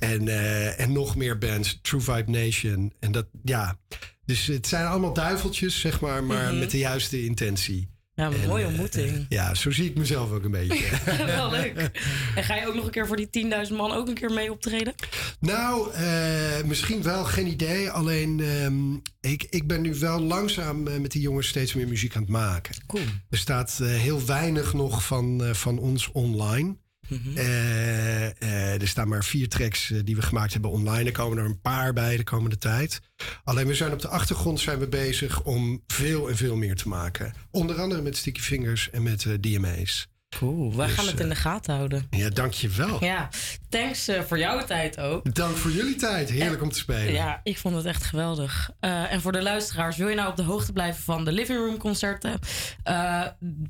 [0.00, 1.78] En, eh, en nog meer bands.
[1.82, 2.92] True Vibe Nation.
[3.00, 3.78] En dat, ja.
[4.24, 6.24] Dus het zijn allemaal duiveltjes, zeg maar.
[6.24, 6.58] Maar Mhm.
[6.58, 7.88] met de juiste intentie.
[8.14, 9.26] Ja, een En, mooie eh, ontmoeting.
[9.28, 10.84] Ja, zo zie ik mezelf ook een beetje.
[11.26, 11.90] Wel leuk.
[12.34, 14.52] En ga je ook nog een keer voor die 10.000 man ook een keer mee
[14.52, 14.94] optreden?
[15.40, 17.90] Nou, eh, misschien wel, geen idee.
[17.90, 18.94] Alleen, ehm,
[19.32, 22.30] ik, ik ben nu wel langzaam eh, met die jongens steeds meer muziek aan het
[22.30, 22.74] maken.
[22.86, 23.02] Cool.
[23.30, 26.76] Er staat eh, heel weinig nog van, eh, van ons online.
[27.10, 27.36] Mhm.
[27.36, 31.04] Eh, eh, er staan maar vier tracks eh, die we gemaakt hebben online.
[31.04, 33.00] Er komen er een paar bij de komende tijd.
[33.44, 36.88] Alleen we zijn op de achtergrond zijn we bezig om veel en veel meer te
[36.88, 37.34] maken.
[37.50, 40.08] Onder andere met Sticky Fingers en met DMA's.
[40.38, 42.06] Cool, wij Dus, gaan het in de gaten houden.
[42.10, 43.04] Ja, dankjewel.
[43.04, 43.28] Ja,
[43.68, 45.34] thanks voor jouw tijd ook.
[45.34, 46.30] Dank voor jullie tijd.
[46.30, 47.12] Heerlijk om te spelen.
[47.12, 48.70] Ja, ik vond het echt geweldig.
[48.80, 51.76] En voor de luisteraars, wil je nou op de hoogte blijven van de Living Room
[51.76, 52.38] concerten?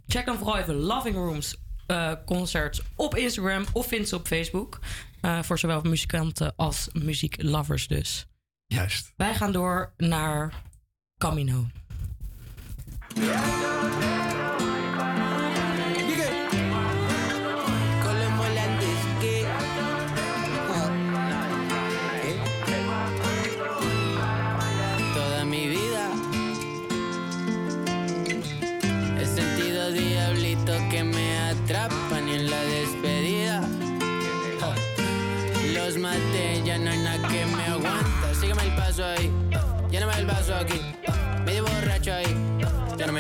[0.07, 1.57] Check dan vooral even Loving Rooms
[1.91, 4.79] eh, concerts op Instagram of vind ze op Facebook.
[5.21, 8.27] Eh, voor zowel muzikanten als muzieklovers dus.
[8.67, 9.13] Juist.
[9.17, 10.63] Wij gaan door naar
[11.19, 11.67] Camino.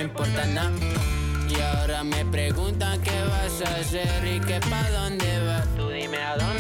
[0.01, 0.73] Importa nada.
[1.49, 5.67] Y ahora me preguntan qué vas a hacer y que pa' dónde vas.
[5.77, 6.60] Tú dime a dónde.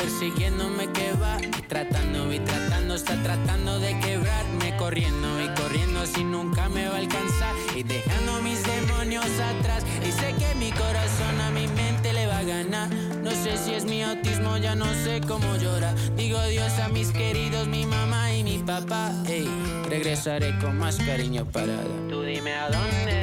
[0.00, 1.38] Persiguiéndome que va.
[1.68, 4.76] Tratando y tratando, está tratando de quebrarme.
[4.76, 7.54] Corriendo y corriendo si nunca me va a alcanzar.
[7.76, 9.84] Y dejando mis demonios atrás.
[10.06, 12.88] Y sé que mi corazón a mi mente le va a ganar.
[13.22, 17.10] No sé si es mi autismo, ya no sé cómo llorar Digo adiós a mis
[17.10, 19.12] queridos, mi mamá y mi papá.
[19.28, 19.46] Ey,
[19.88, 23.19] regresaré con más cariño para dar Tú dime a dónde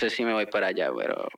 [0.00, 1.28] sé si me voy para allá, pero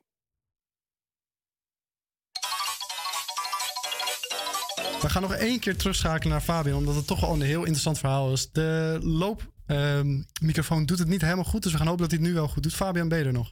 [5.01, 7.99] We gaan nog één keer terugschakelen naar Fabian, omdat het toch wel een heel interessant
[7.99, 8.49] verhaal is.
[8.51, 12.35] De loopmicrofoon doet het niet helemaal goed, dus we gaan hopen dat hij het nu
[12.35, 12.73] wel goed doet.
[12.73, 13.51] Fabian, ben je er nog?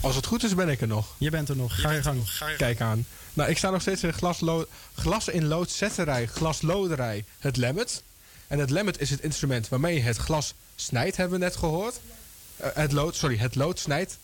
[0.00, 1.14] Als het goed is, ben ik er nog.
[1.18, 1.80] Je bent er nog.
[1.80, 2.22] Ga je gang.
[2.56, 3.06] Kijk aan.
[3.32, 8.02] Nou, ik sta nog steeds in de glaslo- glas in lood zetterij, glasloderij, het lemmet.
[8.46, 12.00] En het lemmet is het instrument waarmee je het glas snijdt, hebben we net gehoord.
[12.56, 14.18] Eh, het lood, sorry, het lood snijdt.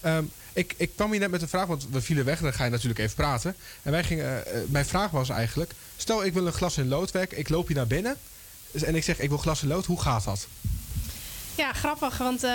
[0.00, 2.64] Ehm, Ik, ik kwam hier net met een vraag, want we vielen weg dan ga
[2.64, 3.56] je natuurlijk even praten.
[3.82, 6.88] En wij gingen, eh, eh, mijn vraag was eigenlijk: stel ik wil een glas in
[6.88, 8.16] lood werken, ik loop hier naar binnen
[8.70, 10.46] dus- en ik zeg ik wil glas in lood, hoe gaat dat?
[11.54, 12.50] Ja, grappig, want eh,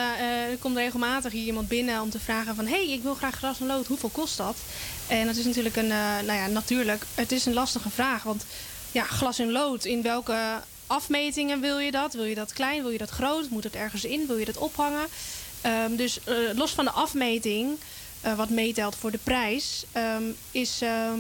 [0.52, 2.66] er komt regelmatig hier iemand binnen om te vragen van...
[2.66, 4.58] hé, hey, ik wil graag gras en lood, hoeveel kost dat?
[5.08, 8.24] En dat is natuurlijk een, nou ja, natuurlijk, het is een lastige vraag.
[8.24, 8.46] Want
[8.92, 12.14] ja, glas en lood, in welke afmetingen wil je dat?
[12.14, 13.50] Wil je dat klein, wil je dat groot?
[13.50, 15.08] Moet het ergens in, wil je dat ophangen?
[15.66, 17.78] Ehm, dus eh, los van de afmeting,
[18.22, 19.86] eh, wat meetelt voor de prijs...
[19.92, 21.20] ehm, is ehm,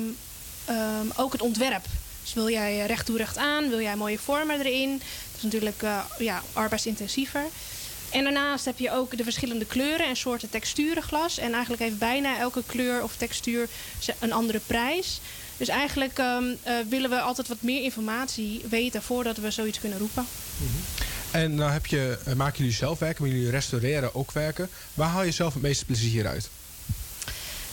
[1.16, 1.86] ook het ontwerp.
[2.22, 4.92] Dus wil jij eh, recht toe recht aan, wil jij mooie vormen erin?
[4.98, 5.82] Dat is natuurlijk
[6.18, 7.44] ja, arbeidsintensiever.
[8.10, 11.38] En daarnaast heb je ook de verschillende kleuren en soorten texturen glas.
[11.38, 13.68] En eigenlijk heeft bijna elke kleur of textuur
[14.20, 15.20] een andere prijs.
[15.58, 16.22] Dus eigenlijk
[16.90, 20.26] willen we altijd wat meer informatie weten voordat we zoiets kunnen roepen.
[21.36, 24.70] En nou heb je, eh, maken jullie zelf werken, maar jullie restaureren ook werken.
[24.94, 26.50] Waar haal je zelf het meeste plezier uit?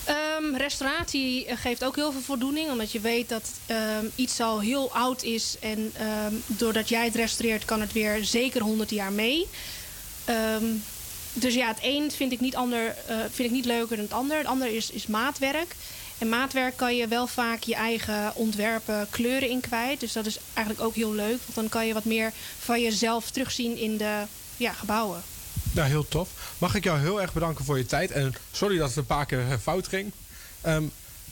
[0.05, 4.61] Ehm, restauratie eh, geeft ook heel veel voldoening, omdat je weet dat ehm, iets al
[4.61, 5.57] heel oud is.
[5.61, 9.47] En ehm, doordat jij het restaureert, kan het weer zeker 100 jaar mee.
[11.35, 14.15] Dus ja, het een vind ik niet, ander, eh, vind ik niet leuker dan het
[14.15, 14.37] ander.
[14.37, 15.75] Het ander is, is maatwerk.
[16.23, 20.01] En maatwerk kan je wel vaak je eigen ontwerpen kleuren in kwijt.
[20.01, 21.39] Dus dat is eigenlijk ook heel leuk.
[21.43, 24.23] Want dan kan je wat meer van jezelf terugzien in de
[24.57, 25.23] ja, gebouwen.
[25.73, 26.29] Nou, heel tof.
[26.59, 28.11] Mag ik jou heel erg bedanken voor je tijd.
[28.11, 30.13] En sorry dat het een paar keer eh, fout ging.
[30.61, 30.85] Ehm,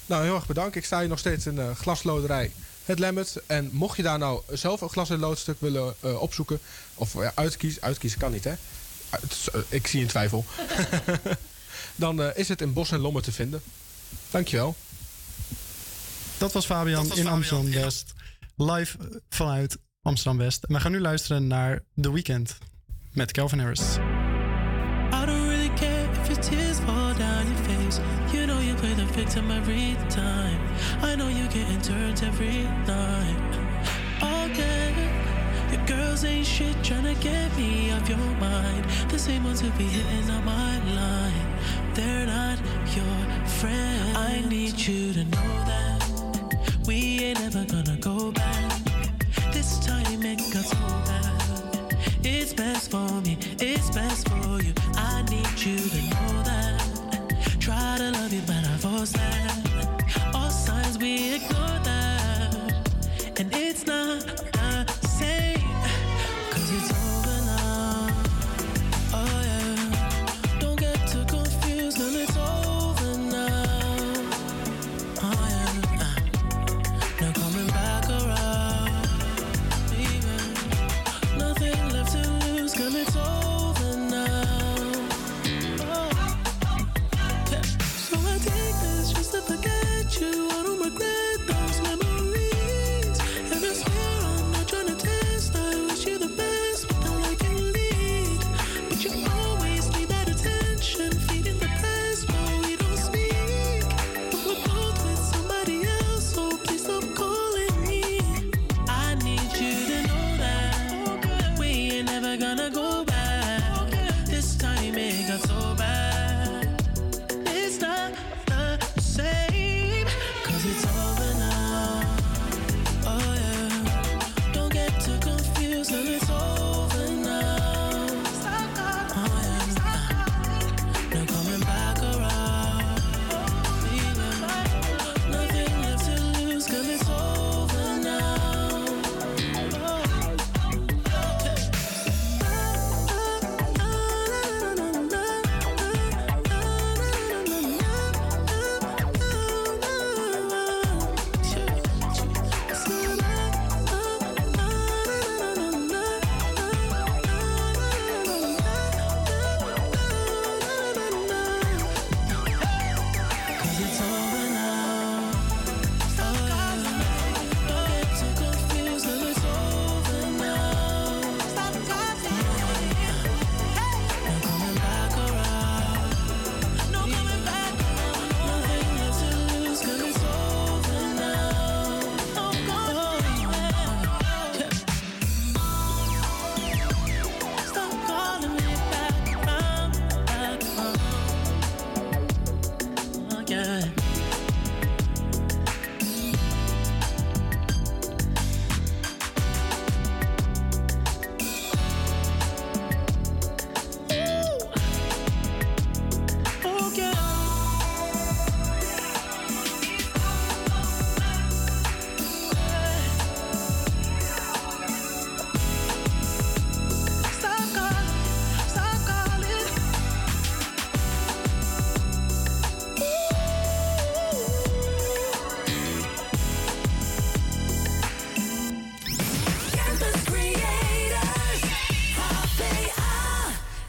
[0.06, 0.76] nou, heel erg bedankt.
[0.76, 2.52] Ik sta hier nog steeds in de glasloderij
[2.84, 3.42] Het Lemmet.
[3.46, 6.58] En mocht je daar nou zelf een glas- en loodstuk willen eh, opzoeken...
[6.94, 8.54] of ja, uitkiezen, uitkiezen kan niet, hè?
[9.10, 10.44] Uit- eh, ik zie in twijfel.
[11.96, 13.62] Dan is het in Bos en Lommer te vinden.
[14.30, 14.74] Dankjewel.
[16.38, 18.12] Dat was Fabian in Amsterdam West.
[18.56, 18.96] Live
[19.28, 20.64] vanuit Amsterdam West.
[20.64, 22.58] En we gaan nu luisteren naar The Weeknd
[23.12, 23.80] met Calvin Harris.
[23.80, 28.00] I don't really care if your tears fall down your face.
[28.32, 30.58] You know you play the victim every time.
[31.02, 33.69] I know you getting turned every night.
[36.20, 38.84] Girls ain't shit tryna get me off your mind.
[39.08, 41.46] The same ones who be hitting on my line.
[41.94, 42.58] They're not
[42.94, 44.16] your friend.
[44.18, 48.70] I need you to know that we ain't ever gonna go back.
[49.52, 50.76] This time it got so
[51.08, 51.96] bad.
[52.22, 54.74] It's best for me, it's best for you.
[54.96, 57.56] I need you to know that.
[57.60, 60.34] Try to love you, but I force that.
[60.34, 62.90] All signs we ignore that.
[63.38, 64.49] And it's not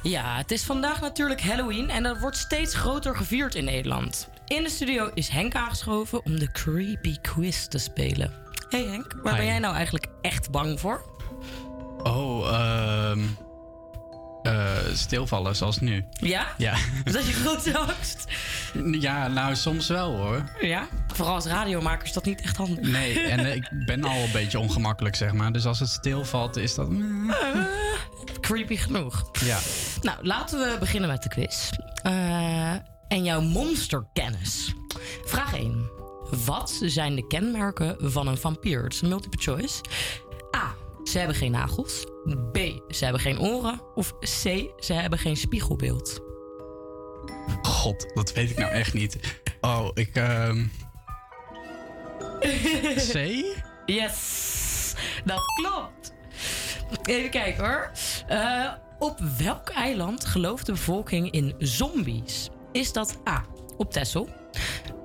[0.03, 4.29] Ja, het is vandaag natuurlijk Halloween en dat wordt steeds groter gevierd in Nederland.
[4.47, 8.33] In de studio is Henk aangeschoven om de Creepy Quiz te spelen.
[8.69, 11.03] Hey Henk, waar ben jij nou eigenlijk echt bang voor?
[12.03, 13.19] Oh, ehm
[14.43, 16.05] eh, stilvallen zoals nu.
[16.11, 16.47] Ja?
[16.57, 16.75] Ja.
[17.03, 18.25] Is dat je grootste angst?
[18.91, 20.43] Ja, nou soms wel hoor.
[20.61, 20.87] Ja?
[21.13, 22.87] Vooral als radiomaker is dat niet echt handig.
[22.87, 25.51] Nee, en eh, ik ben al een beetje ongemakkelijk, zeg maar.
[25.51, 26.89] Dus als het stilvalt, is dat...
[28.41, 29.29] Creepy genoeg.
[29.45, 29.59] Ja.
[30.01, 31.69] Nou, laten we beginnen met de quiz.
[32.03, 32.71] Eh,
[33.07, 34.73] en jouw monsterkennis.
[35.25, 35.89] Vraag 1.
[36.45, 38.83] Wat zijn de kenmerken van een vampier?
[38.83, 39.81] Het is een multiple choice.
[40.55, 40.80] A.
[41.03, 42.05] Ze hebben geen nagels.
[42.51, 42.57] B.
[42.87, 43.81] Ze hebben geen oren.
[43.95, 44.43] Of C.
[44.79, 46.19] Ze hebben geen spiegelbeeld.
[47.61, 49.17] God, dat weet ik nou echt niet.
[49.61, 50.15] Oh, ik...
[50.15, 50.65] ehm
[52.95, 53.15] C?
[53.85, 54.93] Yes,
[55.25, 56.13] dat klopt.
[57.03, 57.91] Even kijken hoor.
[58.27, 62.49] Eh, op welk eiland gelooft de bevolking in zombies?
[62.71, 63.45] Is dat A.
[63.77, 64.29] op Texel,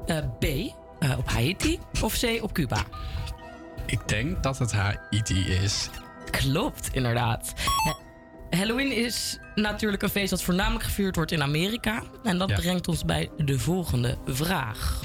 [0.07, 0.44] eh, B.
[0.44, 2.38] eh, op Haiti of C.
[2.42, 2.84] op Cuba?
[3.87, 5.89] Ik denk dat het Haiti is.
[6.30, 7.53] Klopt, inderdaad.
[7.84, 7.97] Ha-
[8.59, 12.03] Halloween is natuurlijk een feest dat voornamelijk gevierd wordt in Amerika.
[12.22, 12.57] En dat Ja.
[12.57, 15.01] brengt ons bij de volgende vraag.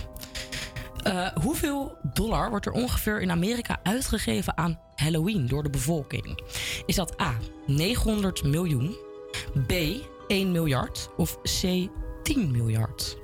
[1.03, 6.39] Eh, hoeveel dollar wordt er ongeveer in Amerika uitgegeven aan Halloween door de bevolking?
[6.85, 7.33] Is dat A.
[7.65, 8.95] 900 miljoen,
[9.67, 9.71] B.
[10.27, 11.87] 1 miljard of C.
[12.23, 13.17] 10 miljard?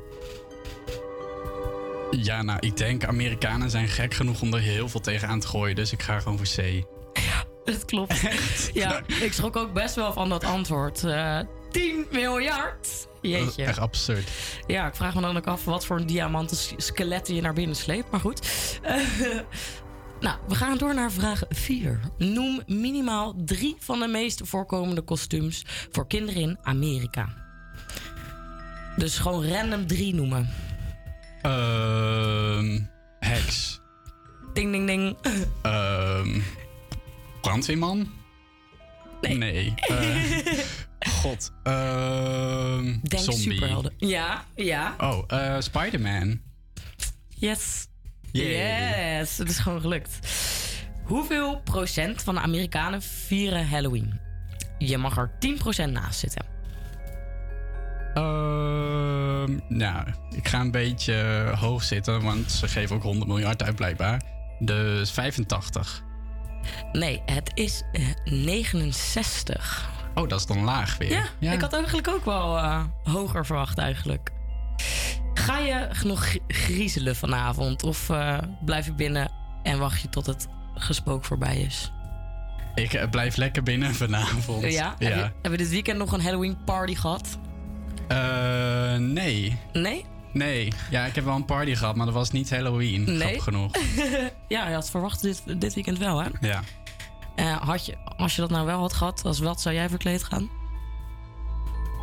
[2.12, 5.76] Ja, nou, ik denk Amerikanen zijn gek genoeg om er heel veel tegenaan te gooien.
[5.76, 6.84] Dus ik ga gewoon voor C.
[7.66, 8.22] Dat klopt.
[8.74, 11.04] Ja, ik schrok ook best wel van dat antwoord.
[11.04, 11.40] Eh
[11.72, 13.08] 10 miljard?
[13.22, 13.64] Jeetje.
[13.64, 14.30] echt absurd.
[14.68, 17.76] Ja, ik vraag me dan ook af wat voor een diamanten skeletten je naar binnen
[17.76, 18.12] sleept.
[18.12, 18.48] Maar goed.
[18.82, 18.96] Eh,
[20.20, 22.00] nou, we gaan door naar vraag 4.
[22.18, 27.30] Noem minimaal drie van de meest voorkomende kostuums voor kinderen in Amerika.
[28.96, 30.50] Dus gewoon random drie noemen.
[31.48, 32.80] Ehm
[33.20, 33.80] heks.
[34.54, 35.18] Ding, ding, ding.
[35.62, 36.40] Ehm
[37.42, 38.12] brandweerman?
[39.22, 39.74] Nee.
[39.76, 40.60] eh,
[41.10, 41.52] God.
[41.64, 43.42] Ehm Denk zombie.
[43.54, 43.94] superhelden.
[43.98, 44.96] Ja, ja.
[44.98, 46.40] Oh, eh Spider-Man.
[47.30, 47.88] Yes.
[48.32, 50.20] Yes, het is gewoon gelukt.
[51.04, 54.20] Hoeveel procent van de Amerikanen vieren Halloween?
[54.78, 56.46] Je mag er 10% naast zitten.
[58.18, 61.14] Ehm nou, ik ga een beetje
[61.60, 64.22] hoog zitten, want ze geven ook 100 miljard uit blijkbaar.
[64.60, 66.04] Dus 85.
[66.92, 69.90] Nee, het is eh, 69.
[70.16, 71.32] Oh, dat is dan laag weer.
[71.40, 74.30] Ja, ik had eigenlijk ook wel eh, hoger verwacht eigenlijk.
[75.34, 79.32] Ga je nog gr- griezelen vanavond of eh, blijf je binnen
[79.64, 81.92] en wacht je tot het gespook voorbij is?
[82.76, 84.72] Ik eh, blijf lekker binnen vanavond.
[84.72, 84.90] Ja?
[84.90, 87.38] Heb je- Hebben we dit weekend nog een Halloween party gehad?
[88.08, 89.58] Eh, nee.
[89.74, 90.06] Nee?
[90.34, 90.74] Nee.
[90.90, 93.04] Ja, ik heb wel een party gehad, maar dat was niet Halloween.
[93.04, 93.18] Nee?
[93.18, 93.72] Grappig genoeg.
[94.48, 96.30] ja, je had verwacht dit, dit weekend wel, hè?
[96.42, 96.62] Ja.
[97.36, 100.24] Eh, had je, als je dat nou wel had gehad, als wat zou jij verkleed
[100.24, 100.50] gaan?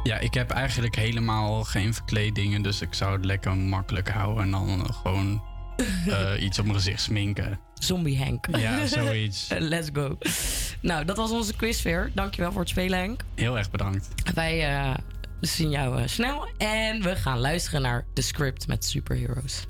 [0.03, 4.51] Ja, ik heb eigenlijk helemaal geen verkleedingen, dus ik zou het lekker makkelijk houden en
[4.51, 5.43] dan gewoon
[6.07, 7.61] eh, iets op mijn gezicht sminken.
[7.75, 8.47] Zombie Henk.
[8.57, 9.49] Ja, zoiets.
[9.59, 10.19] Let's go.
[10.81, 12.11] Nou, dat was onze quiz weer.
[12.15, 13.25] Dankjewel voor het spelen, Henk.
[13.35, 14.09] Heel erg bedankt.
[14.35, 14.63] Wij
[15.45, 16.49] eh, zien jou eh, snel.
[16.59, 19.67] En we gaan luisteren naar The Script met Superheroes.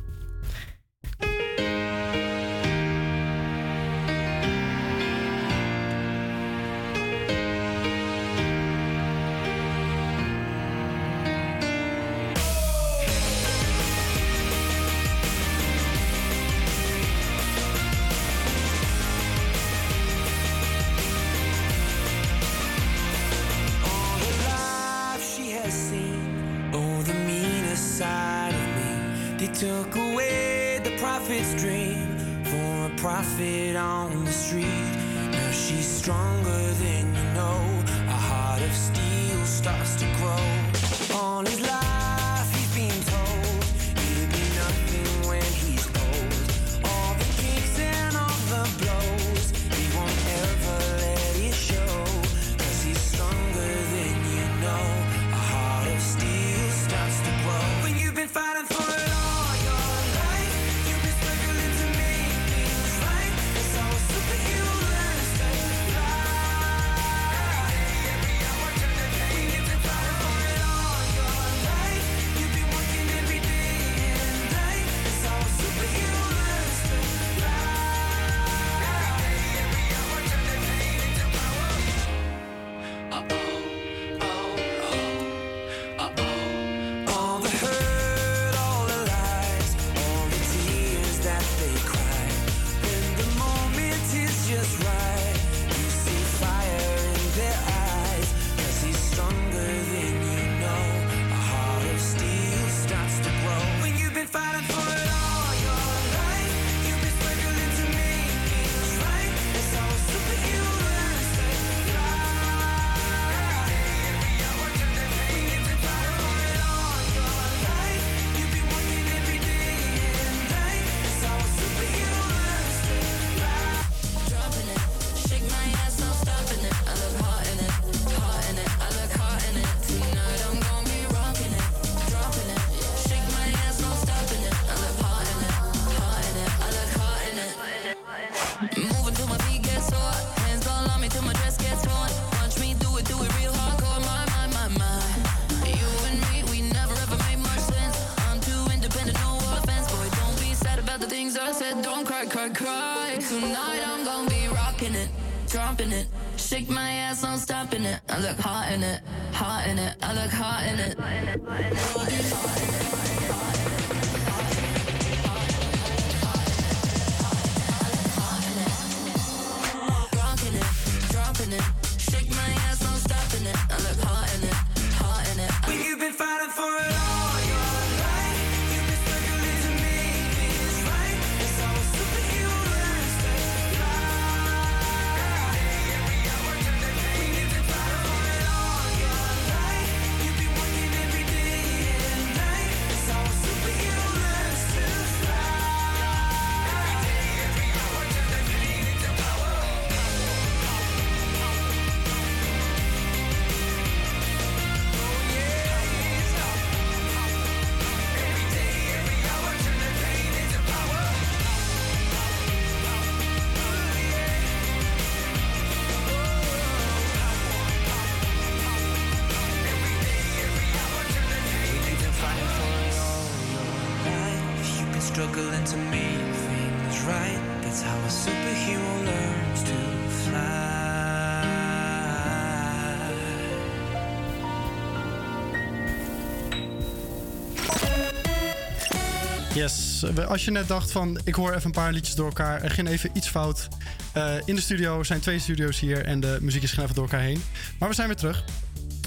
[239.55, 242.71] Yes, als je net dacht van ik hoor even een paar liedjes door elkaar, er
[242.71, 243.69] ging even iets fout.
[244.13, 247.11] Eh, in de studio zijn twee studio's hier en de muziek is gewoon even door
[247.11, 247.43] elkaar heen.
[247.79, 248.45] Maar we zijn weer terug.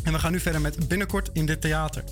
[0.03, 2.03] En we gaan nu verder met binnenkort in dit theater.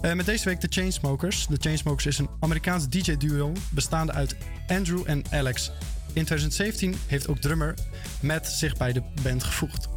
[0.00, 1.46] Eh, met deze week de Chainsmokers.
[1.46, 4.36] De Chainsmokers is een Amerikaans DJ-duo bestaande uit
[4.66, 5.72] Andrew en Alex.
[6.06, 7.74] In 2017 heeft ook drummer
[8.20, 9.88] Matt zich bij de band gevoegd.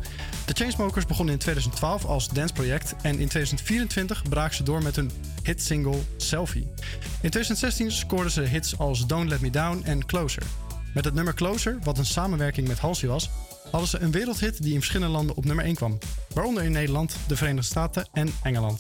[0.46, 5.12] De Chainsmokers begonnen in 2012 als danceproject en in 2024 braken ze door met hun
[5.44, 6.68] hitsingle Selfie.
[7.22, 10.44] In 2016 scoorden ze hits als Don't Let Me Down en Closer.
[10.94, 13.30] Met het nummer Closer, wat een samenwerking met Halsey was,
[13.72, 15.98] hadden ze een wereldhit die in verschillende landen op nummer 1 kwam.
[16.34, 18.80] Waaronder in Nederland, de Verenigde Staten en Engeland.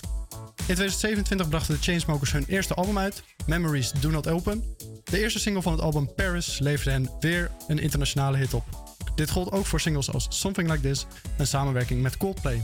[0.55, 4.63] In 2027 brachten de Chainsmokers hun eerste album uit, Memories Do Not Open.
[5.03, 8.82] De eerste single van het album Paris leverde hen weer een internationale hit op.
[9.15, 11.05] Dit gold ook voor singles als Something Like This,
[11.37, 12.61] een samenwerking met Coldplay.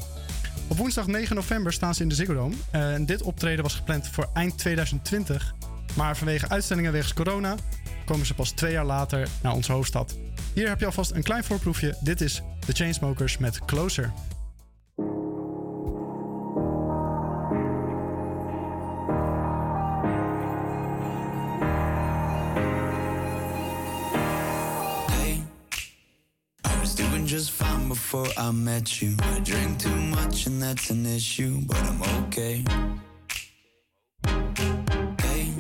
[0.68, 2.56] Op woensdag 9 november staan ze in de Ziggo Dome.
[2.72, 5.54] Eh, En dit optreden was gepland voor eind 2020.
[5.96, 7.56] Maar vanwege uitstellingen wegens corona
[8.06, 10.18] komen ze pas twee jaar later naar onze hoofdstad.
[10.54, 11.98] Hier heb je alvast een klein voorproefje.
[12.02, 14.12] Dit is The Chainsmokers met Closer.
[27.90, 29.16] Before I met you.
[29.20, 32.64] I drink too much and that's an issue, but I'm okay.
[35.24, 35.52] Hey,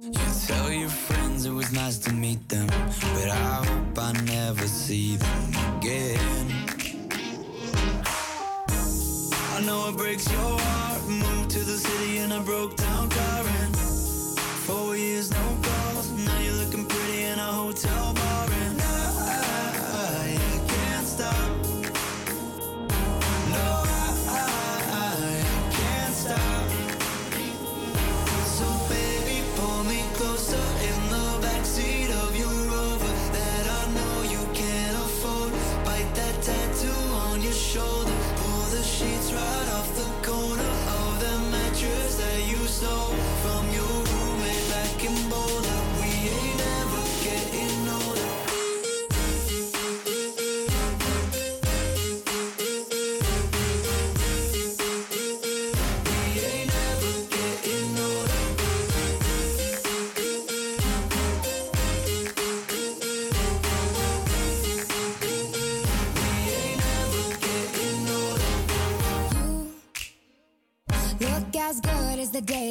[0.00, 0.12] you
[0.46, 5.16] tell your friends it was nice to meet them, but I hope I never see
[5.16, 6.46] them again.
[9.56, 11.02] I know it breaks your heart.
[11.08, 13.72] Moved to the city and I broke down crying.
[14.66, 15.67] Four years, no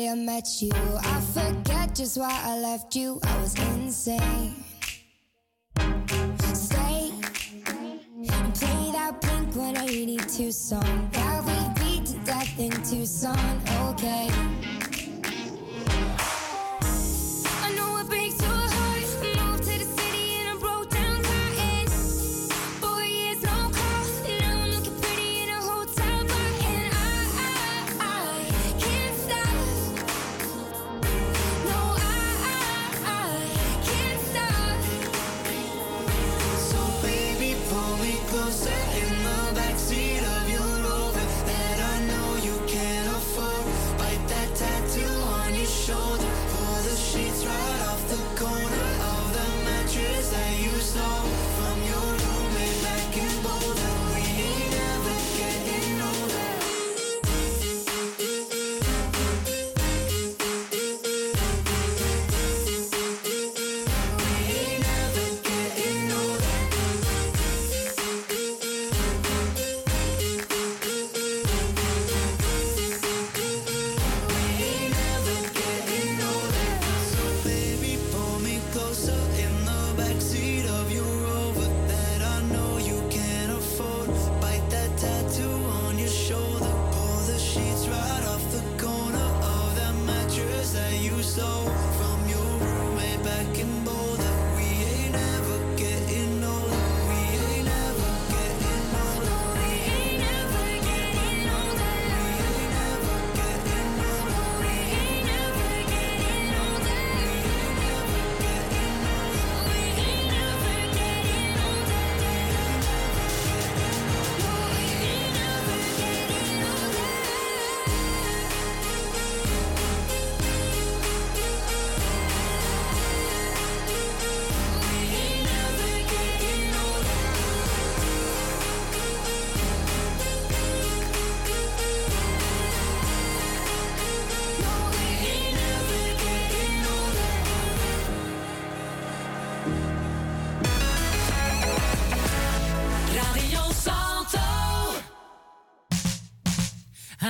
[0.09, 0.71] I met you.
[0.73, 3.19] I forget just why I left you.
[3.23, 4.53] I was insane.
[6.53, 7.11] Stay
[7.65, 13.61] and play that Blink 182 song that we beat to death in Tucson.
[13.89, 14.76] Okay.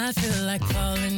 [0.08, 1.16] I feel like falling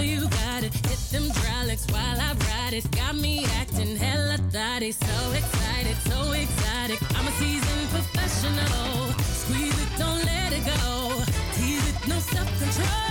[0.00, 0.74] you got it.
[0.86, 2.90] Hit them hydraulics while I ride it.
[2.92, 4.92] Got me acting hella thotty.
[4.92, 7.00] So excited, so exotic.
[7.16, 9.12] I'm a seasoned professional.
[9.42, 11.22] Squeeze it, don't let it go.
[11.54, 13.10] Tease it, no self control.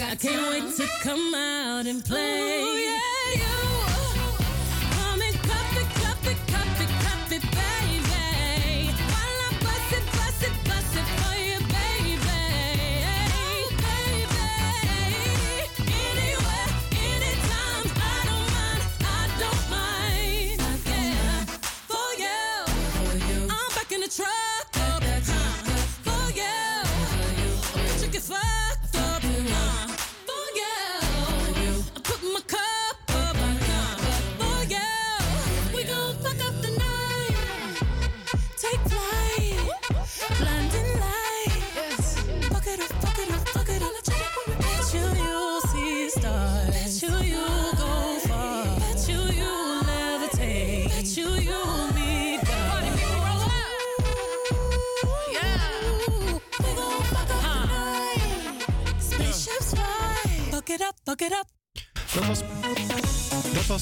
[0.00, 2.67] I can't wait to come out and play.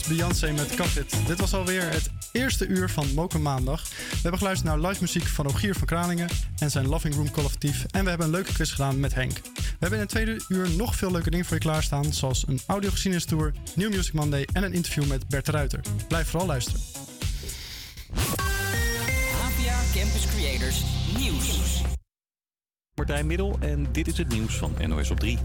[0.03, 1.27] Beyoncé met Cut It.
[1.27, 3.83] Dit was alweer het eerste uur van Moken Maandag.
[3.89, 6.29] We hebben geluisterd naar live muziek van Rogier van Kralingen
[6.59, 7.85] en zijn Loving Room collectief.
[7.91, 9.33] En we hebben een leuke quiz gedaan met Henk.
[9.55, 12.13] We hebben in het tweede uur nog veel leuke dingen voor je klaarstaan.
[12.13, 13.27] Zoals een audiogeschiedenis
[13.75, 15.81] New Music Monday en een interview met Bert Ruiter.
[16.09, 16.81] Blijf vooral luisteren.
[19.43, 20.83] APA Campus Creators
[21.19, 21.86] Nieuws.
[22.97, 25.39] Martijn Middel en dit is het nieuws van NOS op 3.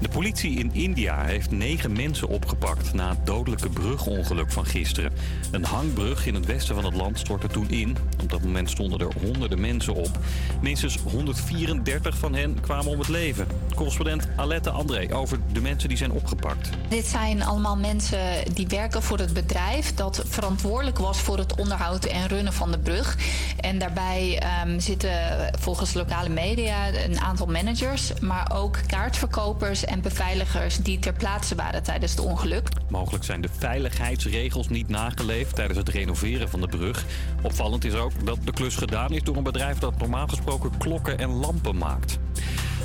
[0.00, 5.12] De politie in India heeft negen mensen opgepakt na het dodelijke brugongeluk van gisteren.
[5.50, 7.96] Een hangbrug in het westen van het land stortte toen in.
[8.22, 10.18] Op dat moment stonden er honderden mensen op.
[10.60, 13.46] Minstens 134 van hen kwamen om het leven.
[13.74, 16.70] Correspondent Alette André over de mensen die zijn opgepakt.
[16.88, 22.04] Dit zijn allemaal mensen die werken voor het bedrijf dat verantwoordelijk was voor het onderhoud
[22.04, 23.16] en runnen van de brug.
[23.60, 25.10] En daarbij ehm, zitten
[25.58, 31.82] volgens lokale media een aantal managers, maar ook kaartverkopers en beveiligers die ter plaatse waren
[31.82, 32.68] tijdens het ongeluk.
[32.88, 37.04] Mogelijk zijn de veiligheidsregels niet nageleefd tijdens het renoveren van de brug.
[37.42, 41.18] Opvallend is ook dat de klus gedaan is door een bedrijf dat normaal gesproken klokken
[41.18, 42.18] en lampen maakt.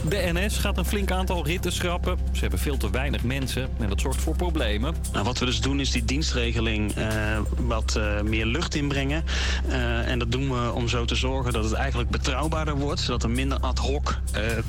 [0.05, 2.17] De NS gaat een flink aantal ritten schrappen.
[2.31, 4.95] Ze hebben veel te weinig mensen en dat zorgt voor problemen.
[5.11, 9.23] Nou, wat we dus doen is die dienstregeling eh, wat eh, meer lucht inbrengen.
[9.67, 12.99] Eh, en dat doen we om zo te zorgen dat het eigenlijk betrouwbaarder wordt.
[12.99, 14.19] Zodat er minder ad hoc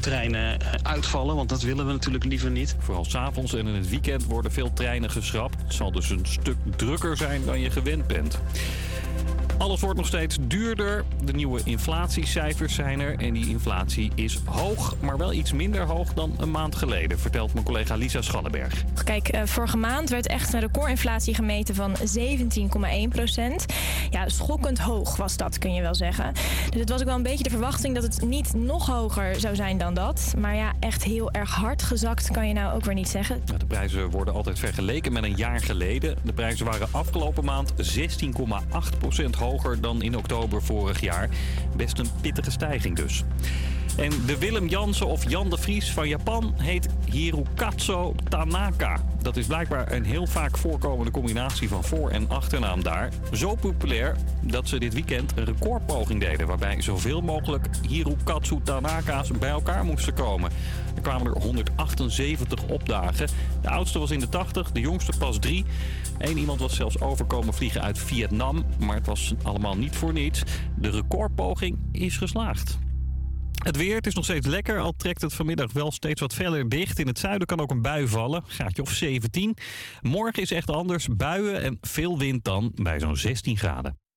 [0.01, 1.37] treinen uitvallen.
[1.37, 2.76] Want dat willen we natuurlijk liever niet.
[2.79, 5.62] Vooral s'avonds en in het weekend worden veel treinen geschrapt.
[5.62, 8.39] Het zal dus een stuk drukker zijn dan je gewend bent.
[9.59, 11.05] Alles wordt nog steeds duurder.
[11.25, 13.19] De nieuwe inflatiecijfers zijn er.
[13.19, 17.53] En die inflatie is hoog, maar wel iets minder hoog dan een maand geleden, vertelt
[17.53, 18.85] mijn collega Lisa Schallenberg.
[19.05, 23.67] Kijk, eh, vorige maand werd echt een recordinflatie gemeten van 17,1 procent.
[24.11, 26.33] Ja, schokkend hoog was dat, kun je wel zeggen.
[26.71, 29.55] Dus het was ook wel een beetje de verwachting dat het niet nog hoger zou
[29.55, 30.35] zijn dan dat.
[30.39, 33.43] Maar ja, echt heel erg hard gezakt kan je nou ook weer niet zeggen.
[33.59, 36.17] De prijzen worden altijd vergeleken met een jaar geleden.
[36.23, 39.48] De prijzen waren afgelopen maand 16,8% hoger
[39.81, 41.29] dan in oktober vorig jaar.
[41.77, 43.25] Best een pittige stijging dus.
[43.99, 49.01] En de Willem Jansen of Jan de Vries van Japan heet Hirokatsu Tanaka.
[49.23, 53.13] Dat is blijkbaar een heel vaak voorkomende combinatie van voor- en achternaam daar.
[53.33, 56.47] Zo populair dat ze dit weekend een recordpoging deden...
[56.47, 60.51] waarbij zoveel mogelijk Hirokatsu Tanaka's bij elkaar moesten komen.
[60.95, 63.29] Er kwamen er 178 opdagen.
[63.63, 65.65] De oudste was in de 80, de jongste pas drie.
[66.19, 70.43] Eén iemand was zelfs overkomen vliegen uit Vietnam, maar het was allemaal niet voor niets.
[70.77, 72.79] De recordpoging is geslaagd.
[73.64, 76.69] Het weer, het is nog steeds lekker, al trekt het vanmiddag wel steeds wat verder
[76.69, 76.99] dicht.
[76.99, 79.57] In het zuiden kan ook een bui vallen, graadje of 17.
[80.01, 84.08] Morgen is echt anders, buien en veel wind dan bij zo'n 16 graden.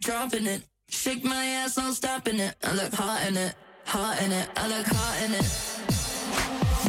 [0.00, 0.62] Dropping it.
[0.88, 2.54] Shake my ass, I'm stopping it.
[2.64, 4.48] I look hot in it, hot in it.
[4.56, 5.46] I look hot in it.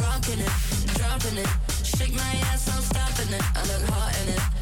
[0.02, 0.52] Rocking it,
[0.98, 1.48] dropping it.
[1.84, 3.42] Shake my ass, I'm stopping it.
[3.54, 4.61] I look hot in it,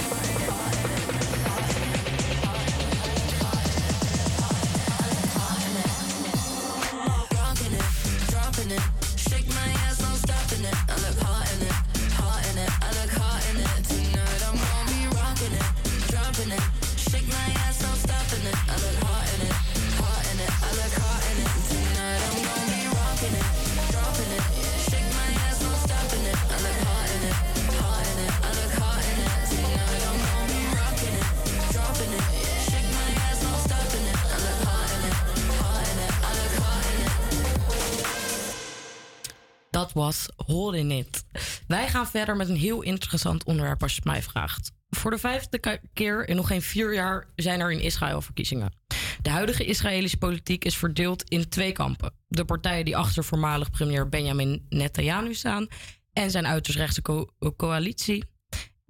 [39.81, 41.23] Dat was Holding It.
[41.67, 44.71] Wij gaan verder met een heel interessant onderwerp als je het mij vraagt.
[44.89, 48.73] Voor de vijfde ke- keer in nog geen vier jaar zijn er in Israël verkiezingen.
[49.21, 52.13] De huidige Israëlische politiek is verdeeld in twee kampen.
[52.27, 55.67] De partijen die achter voormalig premier Benjamin Netanyahu staan
[56.13, 58.23] en zijn uiterst rechtse co- coalitie.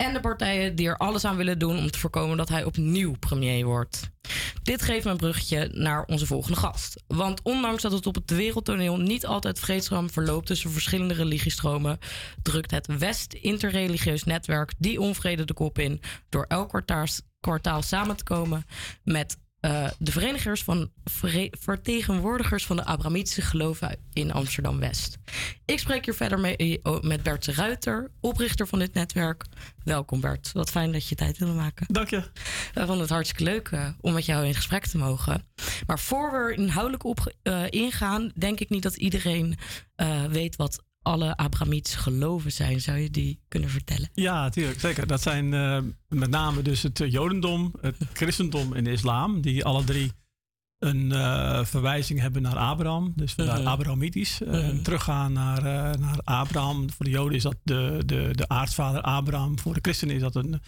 [0.01, 3.15] En de partijen die er alles aan willen doen om te voorkomen dat hij opnieuw
[3.19, 4.09] premier wordt.
[4.63, 7.03] Dit geeft me een bruggetje naar onze volgende gast.
[7.07, 11.99] Want ondanks dat het op het wereldtoneel niet altijd vreedzaam verloopt tussen verschillende religiestromen,
[12.41, 18.15] drukt het West interreligieus netwerk die onvrede de kop in door elk kwartaals- kwartaal samen
[18.15, 18.65] te komen
[19.03, 25.17] met eh, de verenigers van vere- vertegenwoordigers van de Abrahamitische geloven in Amsterdam West.
[25.65, 29.45] Ik spreek hier verder mee, oh, met Bert de Ruiter, oprichter van dit netwerk.
[29.83, 31.85] Welkom Bert, wat fijn dat je tijd wilde maken.
[31.89, 32.23] Dank je.
[32.73, 35.47] We vonden het hartstikke leuk eh, om met jou in gesprek te mogen.
[35.87, 39.57] Maar voor we inhoudelijk op eh, ingaan, denk ik niet dat iedereen
[39.95, 42.81] eh, weet wat alle Abrahamitische geloven zijn.
[42.81, 44.09] Zou je die kunnen vertellen?
[44.13, 44.79] Ja, natuurlijk.
[44.79, 45.07] Zeker.
[45.07, 45.77] Dat zijn eh,
[46.07, 49.41] met name dus het eh, Jodendom, het christendom en de islam.
[49.41, 50.11] Die alle drie
[50.79, 53.13] een eh, verwijzing hebben naar Abraham.
[53.15, 53.67] Dus vandaar Mhm.
[53.67, 54.41] Abrahamitisch.
[54.41, 54.81] Eh, Mhm.
[54.81, 55.61] teruggaan naar,
[55.99, 56.89] naar Abraham.
[56.91, 59.59] Voor de Joden is dat de, de, de aartsvader Abraham.
[59.59, 60.61] Voor de christenen is dat een,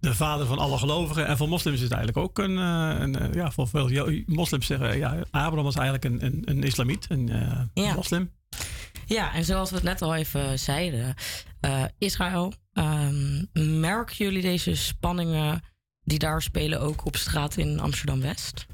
[0.00, 1.26] de vader van alle gelovigen.
[1.26, 2.56] En voor moslims is het eigenlijk ook een...
[2.56, 4.98] een ja, voor veel moslims zeggen...
[4.98, 7.26] Ja, Abraham was eigenlijk een, een, een islamiet, een
[7.74, 7.94] Ja.
[7.94, 8.30] moslim.
[9.08, 11.14] Ja, en zoals we het net al even zeiden,
[11.60, 13.44] eh, Israël, ehm,
[13.80, 15.62] merken jullie deze spanningen
[16.04, 18.66] die daar spelen ook op straat in Amsterdam West?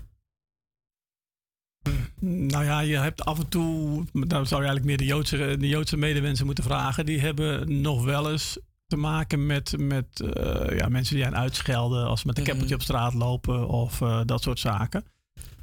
[2.20, 5.68] Nou ja, je hebt af en toe, dan zou je eigenlijk meer de Joodse, de
[5.68, 7.06] Joodse medewensen moeten vragen.
[7.06, 12.06] Die hebben nog wel eens te maken met, met eh, ja, mensen die aan uitschelden
[12.06, 15.04] als ze met een keppeltje op straat lopen of eh, dat soort zaken.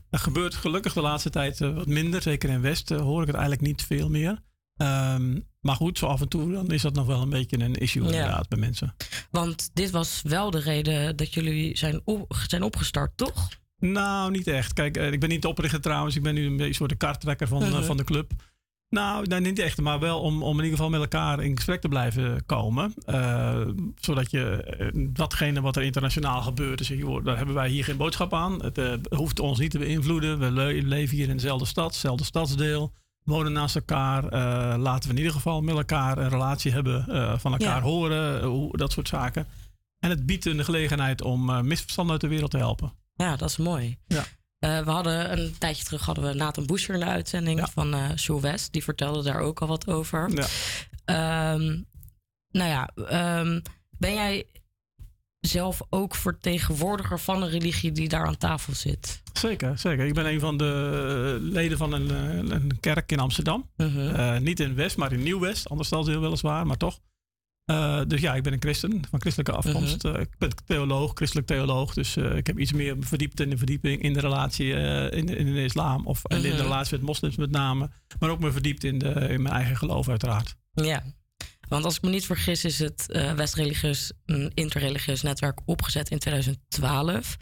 [0.10, 2.22] Dat gebeurt gelukkig de laatste tijd wat minder.
[2.22, 4.42] Zeker in West eh, hoor ik het eigenlijk niet veel meer.
[4.82, 7.76] Ehm, maar goed, zo af en toe dan is dat nog wel een beetje een
[7.76, 8.10] issue Ja.
[8.12, 8.96] inderdaad bij mensen.
[9.32, 13.48] Want dit was wel de reden dat jullie zijn, op, zijn opgestart, toch?
[13.80, 14.74] Nou, niet echt.
[14.74, 16.16] Kijk, eh, ik ben niet de oprichter trouwens.
[16.16, 17.84] Ik ben nu een beetje een soort de karttrekker van, eh, Mhm.
[17.84, 18.32] van de club.
[18.90, 21.82] Nou, nee, niet echt, maar wel om, om in ieder geval met elkaar in gesprek
[21.82, 22.94] te blijven komen.
[23.06, 23.62] Eh,
[24.00, 24.64] zodat je
[25.14, 28.64] datgene wat er internationaal gebeurt, dus, joh, daar hebben wij hier geen boodschap aan.
[28.64, 30.40] Het hoeft ons niet te beïnvloeden.
[30.40, 32.94] We le- leven hier in dezelfde stad, hetzelfde stadsdeel.
[33.24, 34.24] Wonen naast elkaar.
[34.28, 37.08] Eh, laten we in ieder geval met elkaar een relatie hebben.
[37.08, 37.82] eh, van elkaar Ja.
[37.82, 39.48] horen, eh, dat soort zaken.
[40.00, 42.94] En het biedt een gelegenheid om misverstanden uit de wereld te helpen.
[43.14, 43.98] Ja, dat is mooi.
[44.08, 44.24] Ja.
[44.60, 48.72] We hadden een tijdje terug hadden we Nathan Boescher in de uitzending van Show West.
[48.74, 50.30] Die vertelde daar ook al wat over.
[50.36, 50.46] Ja.
[51.06, 51.80] Ehm,
[52.52, 53.60] nou ja, ehm,
[53.98, 54.46] ben jij
[55.42, 59.22] zelf ook vertegenwoordiger van een religie die daar aan tafel zit?
[59.34, 60.06] Zeker, zeker.
[60.06, 63.70] Ik ben een van de leden van een, eh, een kerk in Amsterdam.
[63.76, 65.70] Eh, niet in West, maar in Nieuw-West.
[65.70, 67.00] Anders ze heel weliswaar, maar toch.
[67.66, 70.04] Eh, dus ja, ik ben een christen van christelijke afkomst.
[70.06, 71.94] Eh, ik ben theoloog, christelijk theoloog.
[71.94, 75.26] Dus eh, ik heb iets meer verdiept in de verdieping in de relatie eh, in,
[75.26, 76.06] de, in de islam.
[76.08, 76.58] Of in de Mhm.
[76.62, 77.90] relatie met moslims met name.
[78.20, 80.56] Maar ook meer verdiept in, de, in mijn eigen geloof uiteraard.
[80.72, 81.04] Ja,
[81.72, 86.20] want als ik me niet vergis is het eh West-religieus, een interreligieus netwerk opgezet in
[86.20, 87.38] 2012.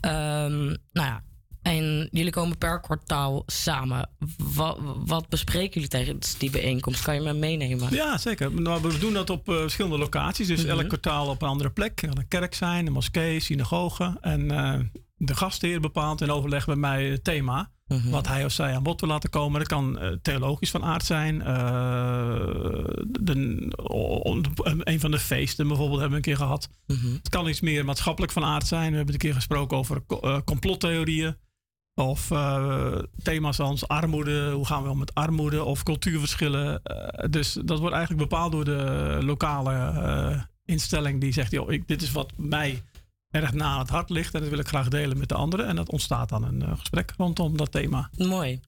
[0.00, 1.22] Ehm, nou ja,
[1.62, 4.10] en jullie komen per kwartaal samen.
[4.36, 7.02] Wat, wat bespreken jullie tijdens die bijeenkomst?
[7.02, 7.94] Kan je me meenemen?
[7.94, 8.52] Ja, zeker.
[8.60, 10.46] Nou, we doen dat op eh, verschillende locaties.
[10.46, 10.70] Dus Mhm.
[10.70, 12.00] elk kwartaal op een andere plek.
[12.00, 14.16] Het kan een kerk zijn, een moskee, synagoge.
[14.20, 14.78] En eh,
[15.16, 17.70] de gastheer bepaalt in overleg met mij het thema.
[17.92, 18.10] Mhm.
[18.10, 19.58] Wat hij of zij aan bod wil laten komen.
[19.58, 21.42] Dat kan eh, theologisch van aard zijn.
[21.42, 21.54] eh,
[23.20, 23.68] de,
[24.84, 26.68] een van de feesten bijvoorbeeld hebben we een keer gehad.
[26.86, 27.12] Mhm.
[27.12, 28.90] Het kan iets meer maatschappelijk van aard zijn.
[28.90, 31.36] We hebben een keer gesproken over eh, complottheorieën.
[31.94, 32.30] Of
[33.22, 36.82] thema's als armoede, hoe gaan we om met armoede of cultuurverschillen.
[37.30, 42.12] Dus dat wordt eigenlijk bepaald door de lokale instelling die zegt: joh, ik, dit is
[42.12, 42.82] wat mij
[43.32, 45.66] erg na aan het hart ligt en dat wil ik graag delen met de anderen.
[45.66, 48.10] En dat ontstaat dan een eh, gesprek rondom dat thema.
[48.16, 48.60] Mooi.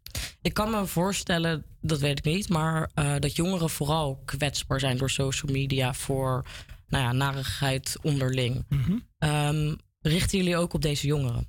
[0.42, 4.96] Ik kan me voorstellen, dat weet ik niet, maar eh, dat jongeren vooral kwetsbaar zijn
[4.96, 6.44] door social media voor
[6.88, 8.64] nou ja, narigheid onderling.
[8.68, 8.98] Mhm.
[9.18, 11.48] Ehm, richten jullie ook op deze jongeren?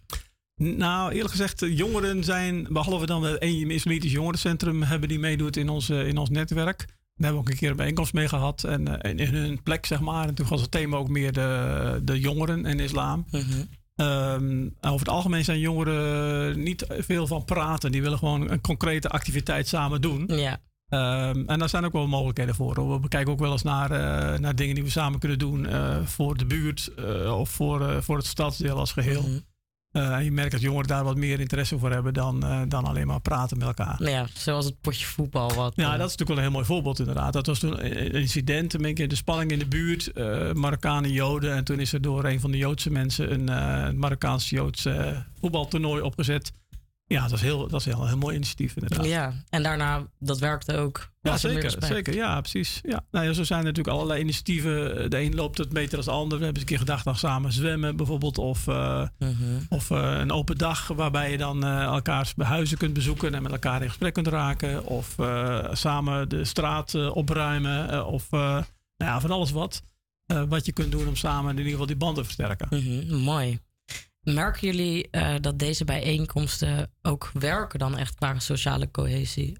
[0.55, 5.69] Nou, eerlijk gezegd, de jongeren zijn, behalve dan één islamitisch jongerencentrum hebben die meedoet in
[5.69, 6.85] ons, eh, in ons netwerk.
[7.17, 8.63] Daar hebben we ook een keer een bijeenkomst mee gehad.
[8.63, 10.27] En eh, in, hun plek, zeg maar.
[10.27, 13.25] En toen was het thema ook meer de, de jongeren en islam.
[13.95, 17.91] Ehm, over het algemeen zijn jongeren niet veel van praten.
[17.91, 20.23] Die willen gewoon een concrete activiteit samen doen.
[20.27, 20.59] Ja.
[20.89, 22.75] Ehm, en daar zijn ook wel mogelijkheden voor.
[22.75, 23.01] hoor.
[23.01, 25.97] We kijken ook wel eens naar, eh, naar dingen die we samen kunnen doen eh,
[26.05, 26.91] voor de buurt
[27.27, 29.21] of voor, voor het stadsdeel als geheel.
[29.21, 29.39] Mhm.
[29.95, 33.07] Eh, je merkt dat jongeren daar wat meer interesse voor hebben dan, eh, dan alleen
[33.07, 33.95] maar praten met elkaar.
[33.99, 35.53] Nou ja, zoals het potje voetbal.
[35.53, 37.33] Wat, Ja, eh, dat is natuurlijk wel een heel mooi voorbeeld inderdaad.
[37.33, 40.11] Dat was toen een incident, een beetje de spanning in de buurt,
[40.53, 41.53] Marokkanen, Joden.
[41.53, 44.87] En toen is er door een van de Joodse mensen een Marokkaans-Joods
[45.39, 46.51] voetbaltoernooi opgezet.
[47.07, 49.05] Ja, dat is, heel, dat is heel, een heel mooi initiatief inderdaad.
[49.05, 51.09] Ja, en daarna, dat werkte ook.
[51.21, 52.13] Ja, er zeker, zeker.
[52.13, 52.79] Ja, precies.
[52.83, 53.05] Ja.
[53.11, 55.09] Nou ja, zo zijn er natuurlijk allerlei initiatieven.
[55.09, 56.37] De een loopt het beter dan de ander.
[56.37, 58.37] We hebben eens een keer gedacht aan samen zwemmen bijvoorbeeld.
[58.37, 59.33] Of, eh, Mhm.
[59.69, 63.51] of eh, een open dag waarbij je dan eh, elkaars huizen kunt bezoeken en met
[63.51, 64.85] elkaar in gesprek kunt raken.
[64.85, 65.15] Of
[65.71, 68.05] samen de straat opruimen.
[68.05, 68.63] of nou
[68.97, 69.83] ja, van alles wat.
[70.47, 72.67] wat je kunt doen om samen in ieder geval die banden te versterken.
[72.69, 73.59] Mhm, mooi.
[74.25, 79.57] Merken jullie eh, dat deze bijeenkomsten ook werken dan echt qua sociale cohesie?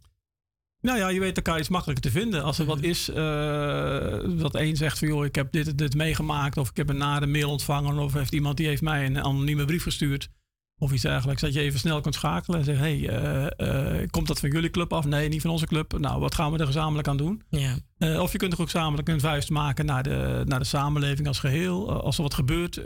[0.81, 2.43] Nou ja, je weet elkaar iets makkelijker te vinden.
[2.43, 5.95] Als er wat is, eh, dat één zegt van joh, ik heb dit en dit
[5.95, 9.23] meegemaakt, of ik heb een nare mail ontvangen, of heeft iemand die heeft mij een
[9.23, 10.29] anonieme brief gestuurd.
[10.77, 11.41] Of iets dergelijks.
[11.41, 14.69] Dat je even snel kunt schakelen en zeggen: hey, eh, eh, komt dat van jullie
[14.69, 15.05] club af?
[15.05, 15.99] Nee, niet van onze club.
[15.99, 17.43] Nou, wat gaan we er gezamenlijk aan doen?
[17.49, 17.77] Ja.
[17.97, 21.27] Eh, of je kunt er ook gezamenlijk een vuist maken naar de, naar de samenleving
[21.27, 21.89] als geheel.
[21.89, 22.81] Eh, als er wat gebeurt,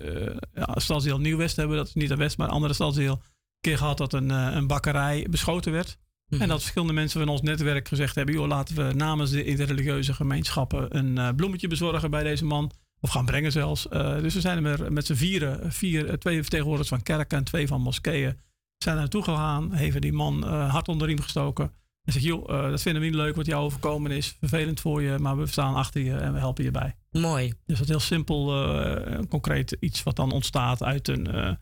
[0.54, 3.14] ja, stadsdeel Nieuw-West hebben, dat is niet de West, maar een andere stadsdeel.
[3.14, 5.98] Een keer gehad dat een, een bakkerij beschoten werd.
[6.28, 6.42] Mhm.
[6.42, 10.14] En dat verschillende mensen van ons netwerk gezegd hebben: joh, laten we namens de interreligieuze
[10.14, 12.72] gemeenschappen een bloemetje bezorgen bij deze man.
[13.02, 13.88] Of gaan brengen zelfs.
[13.88, 17.44] Eh, dus we zijn er met z'n vieren, vier, eh, twee vertegenwoordigers van kerken en
[17.44, 18.40] twee van moskeeën,
[18.78, 19.72] zijn er naartoe gegaan.
[19.74, 21.72] Hebben die man eh, hard onder de riem gestoken.
[22.04, 24.36] En zegt: joh, dat vinden we niet leuk wat jou overkomen is.
[24.40, 26.96] Vervelend voor je, maar we staan achter je en we helpen je bij.
[27.12, 27.54] Mooi.
[27.66, 31.58] Dus dat is heel simpel, concreet iets wat dan ontstaat uit, een,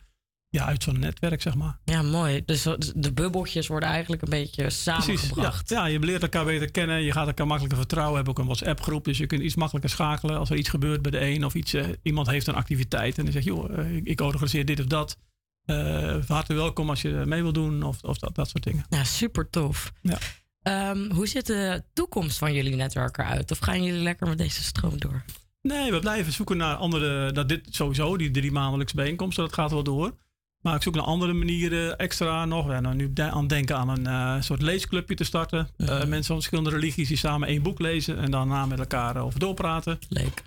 [0.50, 1.80] ja, uit zo'n netwerk, zeg maar.
[1.84, 2.46] Ja, mooi.
[2.46, 2.64] Dus
[2.96, 5.70] de bubbeltjes worden eigenlijk een beetje Precies, samengebracht.
[5.70, 5.78] ja.
[5.78, 7.04] ja, je leert elkaar beter kennen.
[7.04, 8.12] Je gaat elkaar makkelijker vertrouwen.
[8.12, 10.38] We hebben ook een WhatsApp-groep, dus je kunt iets makkelijker schakelen.
[10.38, 13.24] Als er iets gebeurt bij de een of iets, eh, iemand heeft een activiteit en
[13.24, 15.18] die zegt, joh, eh, ik, organiseer dit of dat.
[15.66, 18.86] Eh van harte welkom als je mee wil doen of, of dat, dat soort dingen.
[18.90, 19.92] Ja, super tof.
[20.02, 20.18] Ja.
[20.62, 23.52] Ehm, hoe ziet de toekomst van jullie netwerk eruit?
[23.52, 25.24] Of gaan jullie lekker met deze stroom door?
[25.62, 29.72] Nee, we blijven zoeken naar andere, naar dit sowieso, die drie maandelijks bijeenkomsten, dat gaat
[29.72, 30.14] wel door.
[30.62, 32.66] Maar ik zoek naar andere manieren, extra nog.
[32.66, 35.70] We zijn nou nu aan het denken aan een eh, soort leesclubje te starten.
[35.78, 39.26] Eh, mensen van verschillende religies die samen één boek lezen en daarna met elkaar eh,
[39.26, 40.00] over doorpraten.
[40.10, 40.44] Leuk.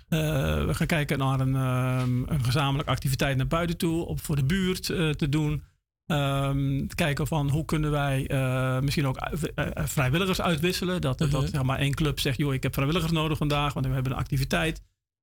[0.67, 4.43] we gaan kijken naar een, ehm, een gezamenlijke activiteit naar buiten toe, om voor de
[4.43, 5.63] buurt eh, te doen.
[6.11, 11.01] Ehm, kijken van hoe kunnen wij eh, misschien ook eh, eh, vrijwilligers uitwisselen.
[11.01, 13.93] Dat, dat zeg maar één club zegt, joh, ik heb vrijwilligers nodig vandaag, want we
[13.93, 14.81] hebben een activiteit.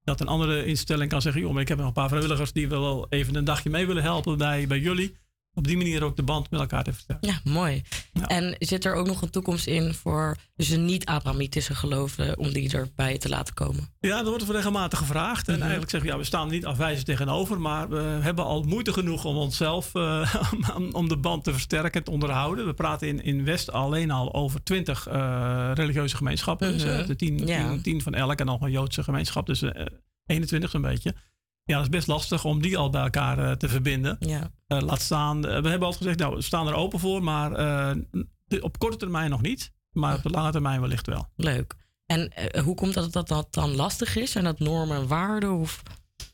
[0.09, 2.69] Dat een andere instelling kan zeggen, joh, maar ik heb nog een paar vrijwilligers die
[2.69, 5.17] wel even een dagje mee willen helpen bij, bij jullie.
[5.59, 7.29] Op die manier ook de band met elkaar te versterken.
[7.29, 7.83] Ja, mooi.
[8.27, 12.73] En zit er ook nog een toekomst in voor dus de niet-Abrahamitische geloven om die
[12.73, 13.89] erbij te laten komen?
[14.01, 15.49] Ja, dat wordt regelmatig gevraagd.
[15.49, 17.61] En eigenlijk zeggen we, ja, we staan er niet afwijzend tegenover.
[17.61, 20.35] Maar we hebben al moeite genoeg om onszelf, eh,
[20.77, 22.67] om- om de band te versterken, te onderhouden.
[22.67, 26.73] We praten in, in West alleen al over twintig eh, religieuze gemeenschappen.
[26.73, 26.93] Dus, Mhm.
[27.01, 27.69] eh, de tien, Ja.
[27.71, 29.47] tien, tien van elk en nog een Joodse gemeenschap.
[29.47, 29.87] Dus eh
[30.27, 31.15] 21 zo'n beetje.
[31.69, 34.17] Ja, dat is best lastig om die al bij elkaar eh, te verbinden.
[34.21, 34.51] Ja.
[34.67, 37.23] Eh, laat staan, eh, we hebben altijd gezegd, nou, we staan er open voor.
[37.23, 37.51] Maar
[38.61, 39.73] op korte termijn nog niet.
[39.93, 41.29] Maar op de lange termijn wellicht wel.
[41.37, 41.75] Leuk.
[42.07, 42.33] En
[42.65, 44.31] hoe komt dat dat dat dan lastig is?
[44.31, 45.53] Zijn dat normen en waarden?
[45.53, 45.83] Of...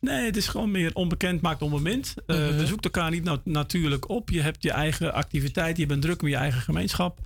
[0.00, 2.14] Nee, het is gewoon meer onbekend maakt onbemind.
[2.26, 2.56] Eh, Mhm.
[2.56, 4.30] We zoeken elkaar niet na- natuurlijk op.
[4.30, 7.18] Je hebt je eigen activiteit, je bent druk met je eigen gemeenschap.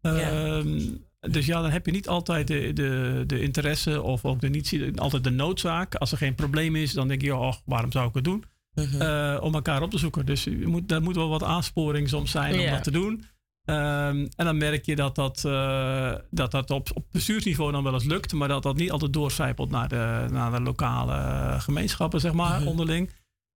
[0.00, 0.80] Ehm,
[1.30, 4.92] Dus ja, dan heb je niet altijd de, de, de interesse of ook de, niet
[4.96, 5.94] altijd de noodzaak.
[5.94, 8.44] Als er geen probleem is, dan denk je, oh, waarom zou ik het doen?
[8.74, 9.00] Mhm.
[9.02, 10.26] Eh, om elkaar op te zoeken.
[10.26, 13.24] Dus je moet, daar moet wel wat aansporing soms zijn om dat te doen.
[13.64, 17.92] Ehm, en dan merk je dat dat, eh, dat, dat op, op bestuursniveau dan wel
[17.92, 22.32] eens lukt, maar dat dat niet altijd doorcijpelt naar de, naar de lokale gemeenschappen, zeg
[22.32, 22.68] maar, Mhm.
[22.68, 23.10] onderling.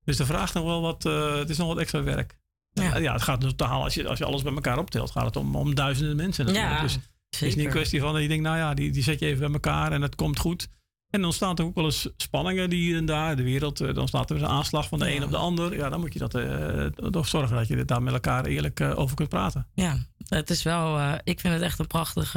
[0.04, 2.38] Dus de vraagt nog wel wat, eh, het is nog wat extra werk.
[2.72, 5.36] Ja, ja het gaat totaal, als je, als je alles bij elkaar optelt, gaat het
[5.36, 6.44] om, om duizenden mensen.
[6.46, 6.74] natuurlijk.
[6.76, 6.98] Ja, dus
[7.30, 9.26] het is niet een kwestie van dat je denkt, nou ja, die, die zet je
[9.26, 10.68] even bij elkaar en het komt goed.
[11.10, 13.94] En dan staan er ook wel eens spanningen die hier en daar, de wereld, eh,
[13.94, 15.76] dan staat er een aanslag van de een op de ander.
[15.76, 18.98] Ja, dan moet je dat eh, toch zorgen dat je daar met elkaar eerlijk eh,
[18.98, 19.66] over kunt praten.
[19.74, 19.98] Ja,
[20.28, 22.36] het is wel, ik vind het echt een prachtig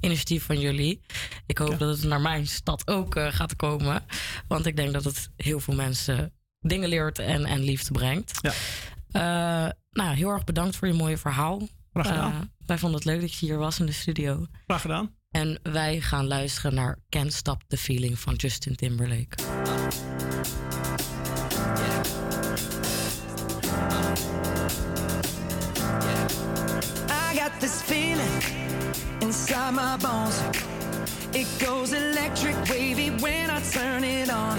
[0.00, 1.00] initiatief van jullie.
[1.46, 4.04] Ik hoop dat het naar mijn stad ook gaat komen.
[4.48, 8.38] Want ik denk dat het heel veel mensen dingen leert en, en liefde brengt.
[8.40, 9.74] Ja.
[9.90, 11.68] Nou, heel erg bedankt voor je mooie verhaal.
[11.92, 12.32] Graag gedaan.
[12.32, 14.46] Eh, wij vonden het leuk dat je hier was in de studio.
[14.66, 15.16] Graag gedaan.
[15.30, 19.36] En wij gaan luisteren naar Can't Stop the Feeling van Justin Timberlake.
[27.10, 28.42] I got this feeling
[29.20, 30.36] inside my bones.
[31.32, 34.58] It goes electric wavy when I turn it on.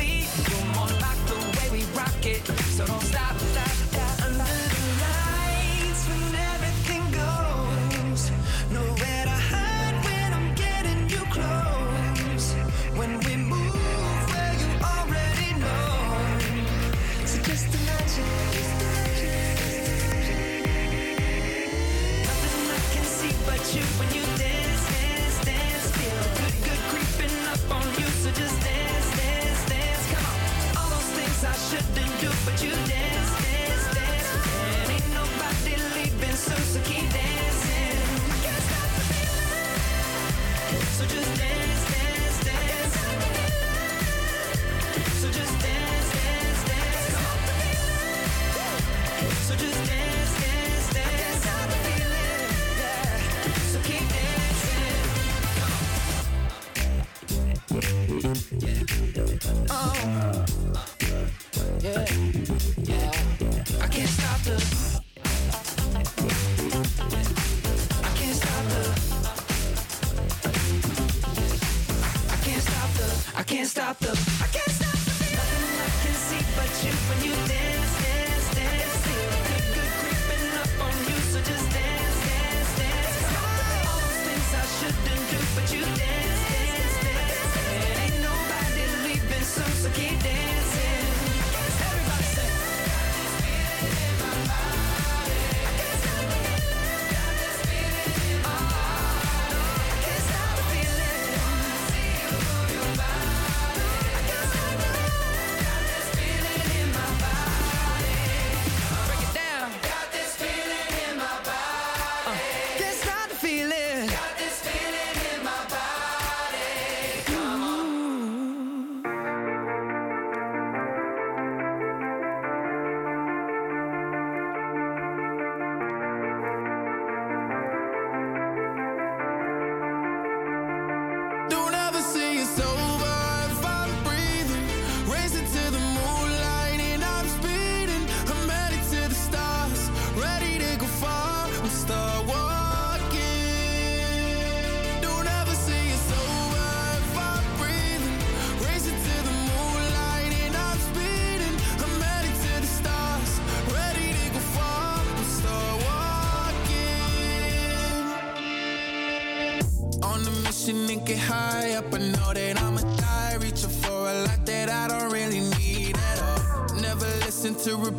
[3.11, 3.50] stop.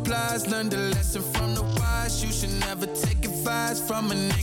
[0.03, 0.47] applies.
[0.47, 2.23] Learn the lesson from the wise.
[2.23, 4.42] You should never take advice from a nigga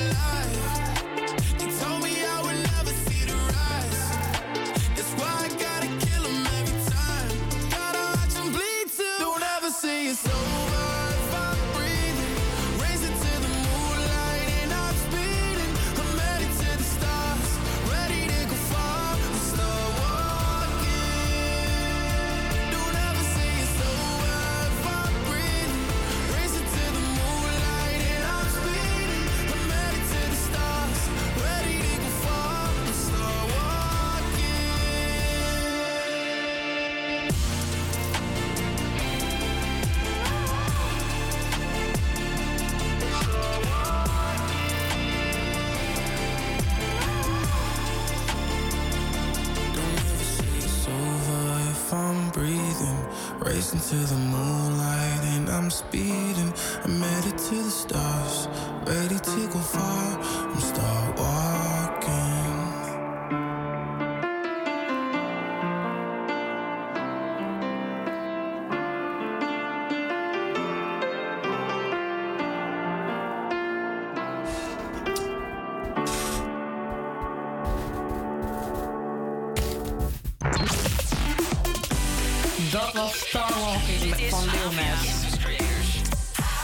[53.91, 56.53] to the moonlight and I'm speeding.
[56.81, 58.20] I made it to the stars,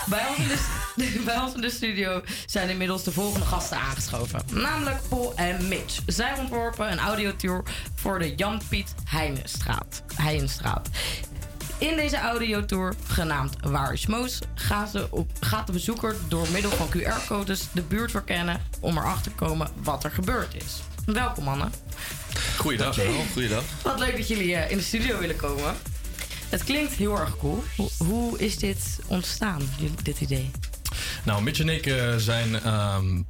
[0.10, 0.48] Bij ons, in
[0.96, 4.42] de, bij ons in de studio zijn inmiddels de volgende gasten aangeschoven.
[4.52, 6.00] Namelijk Paul en Mitch.
[6.06, 7.64] Zij ontworpen een audiotour
[7.96, 10.04] voor de Jan-Piet Heijenstraat.
[10.16, 10.90] Heijenstraat.
[11.78, 16.72] In deze audiotour, genaamd Waar is Moos, gaan ze op, gaat de bezoeker door middel
[16.72, 20.80] van QR-codes de buurt verkennen om erachter te komen wat er gebeurd is.
[21.06, 21.72] Welkom mannen.
[22.58, 22.98] Goeiedag.
[23.34, 23.64] Goeiedag.
[23.84, 25.76] Wat leuk dat jullie eh, in de studio willen komen.
[26.50, 27.64] Het klinkt heel erg cool.
[27.98, 29.62] Hoe, is dit ontstaan,
[30.04, 30.52] dit idee?
[31.24, 33.22] Nou, Mitch en ik eh, zijn ehm,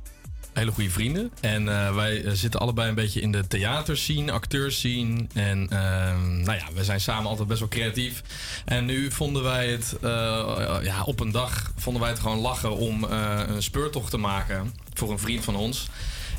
[0.54, 1.32] hele goede vrienden.
[1.42, 5.26] En eh, wij eh, zitten allebei een beetje in de theaterscene, acteurscene.
[5.34, 8.24] En ehm, nou ja, we zijn samen altijd best wel creatief.
[8.66, 9.96] En nu vonden wij het,
[10.84, 15.12] ja, op een dag vonden wij het gewoon lachen om een speurtocht te maken voor
[15.12, 15.88] een vriend van ons.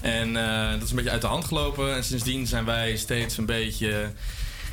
[0.00, 0.32] En
[0.72, 1.94] dat is een beetje uit de hand gelopen.
[1.94, 4.12] En sindsdien zijn wij steeds een beetje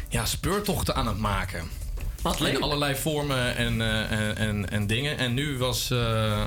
[0.09, 1.83] ja, speurtochten aan het maken.
[2.25, 2.53] Wat leuk.
[2.55, 5.17] In allerlei vormen en, eh, en, en, en dingen.
[5.17, 5.91] En nu was.
[5.91, 6.43] eh,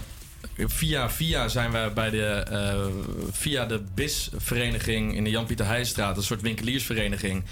[0.56, 2.26] via via zijn we bij de.
[2.26, 2.86] eh,
[3.30, 7.44] via de BIS-vereniging in de Jan-Pieter Heijstraat, een soort winkeliersvereniging.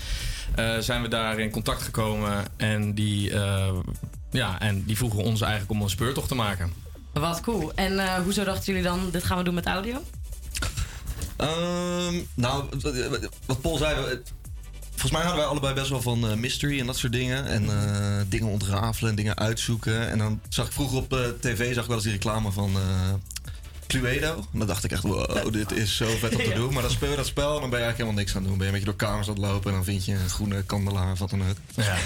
[0.54, 2.44] eh, zijn we daar in contact gekomen.
[2.56, 3.30] En die.
[3.30, 3.72] eh,
[4.30, 6.72] ja, en die vroegen ons eigenlijk om een speurtocht te maken.
[7.12, 7.72] Wat cool.
[7.74, 10.02] En eh, hoezo dachten jullie dan, dit gaan we doen met audio?
[11.36, 12.64] Ehm, nou,
[13.46, 13.96] wat- Paul zei,
[14.96, 17.46] volgens mij hadden wij allebei best wel van eh, mystery en dat soort dingen.
[17.46, 20.08] En eh, dingen ontrafelen en dingen uitzoeken.
[20.10, 22.76] En dan zag ik vroeger op eh, tv zag ik wel eens die reclame van
[23.86, 24.34] Cluedo.
[24.52, 26.72] En dan dacht ik echt, wow, dit is zo vet om te doen.
[26.72, 28.48] Maar dan speel je dat spel en dan ben je eigenlijk helemaal niks aan het
[28.48, 28.58] doen.
[28.58, 30.62] Ben je een beetje door kamers aan het lopen en dan vind je een groene
[30.62, 31.56] kandelaar of wat dan ook.
[31.74, 31.96] Ja.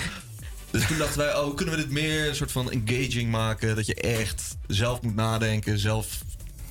[0.70, 3.76] Dus toen dachten wij, oh, kunnen we dit meer een soort van engaging maken?
[3.76, 6.22] Dat je echt zelf moet nadenken, zelf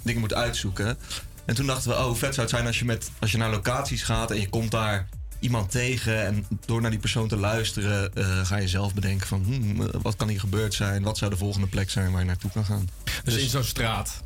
[0.01, 0.97] dingen moet uitzoeken.
[1.45, 3.49] En toen dachten we, oh, vet zou het zijn als je, met, als je naar
[3.49, 5.07] locaties gaat en je komt daar
[5.39, 6.25] iemand tegen.
[6.25, 9.87] En door naar die persoon te luisteren, eh, ga je zelf bedenken van, hmm, eh,
[10.01, 11.03] wat kan hier gebeurd zijn?
[11.03, 12.89] Wat zou de volgende plek zijn waar je naartoe kan gaan?
[13.23, 14.23] Dus, in zo'n straat.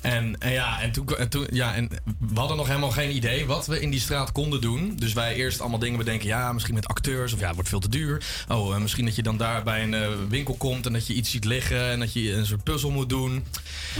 [0.00, 1.88] En, en ja, en toen, en toen, ja, en
[2.18, 4.92] we hadden nog helemaal geen idee wat we in die straat konden doen.
[4.96, 6.26] Dus wij eerst allemaal dingen bedenken.
[6.26, 7.32] Ja, misschien met acteurs.
[7.32, 8.24] Of ja, het wordt veel te duur.
[8.48, 11.30] Oh, eh, misschien dat je dan daar bij een winkel komt en dat je iets
[11.30, 11.90] ziet liggen.
[11.90, 13.32] En dat je een soort puzzel moet doen.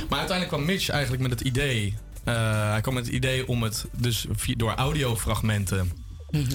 [0.09, 1.95] Maar uiteindelijk kwam Mitch eigenlijk met het idee.
[2.25, 5.93] eh, hij kwam met het idee om het dus via- door audiofragmenten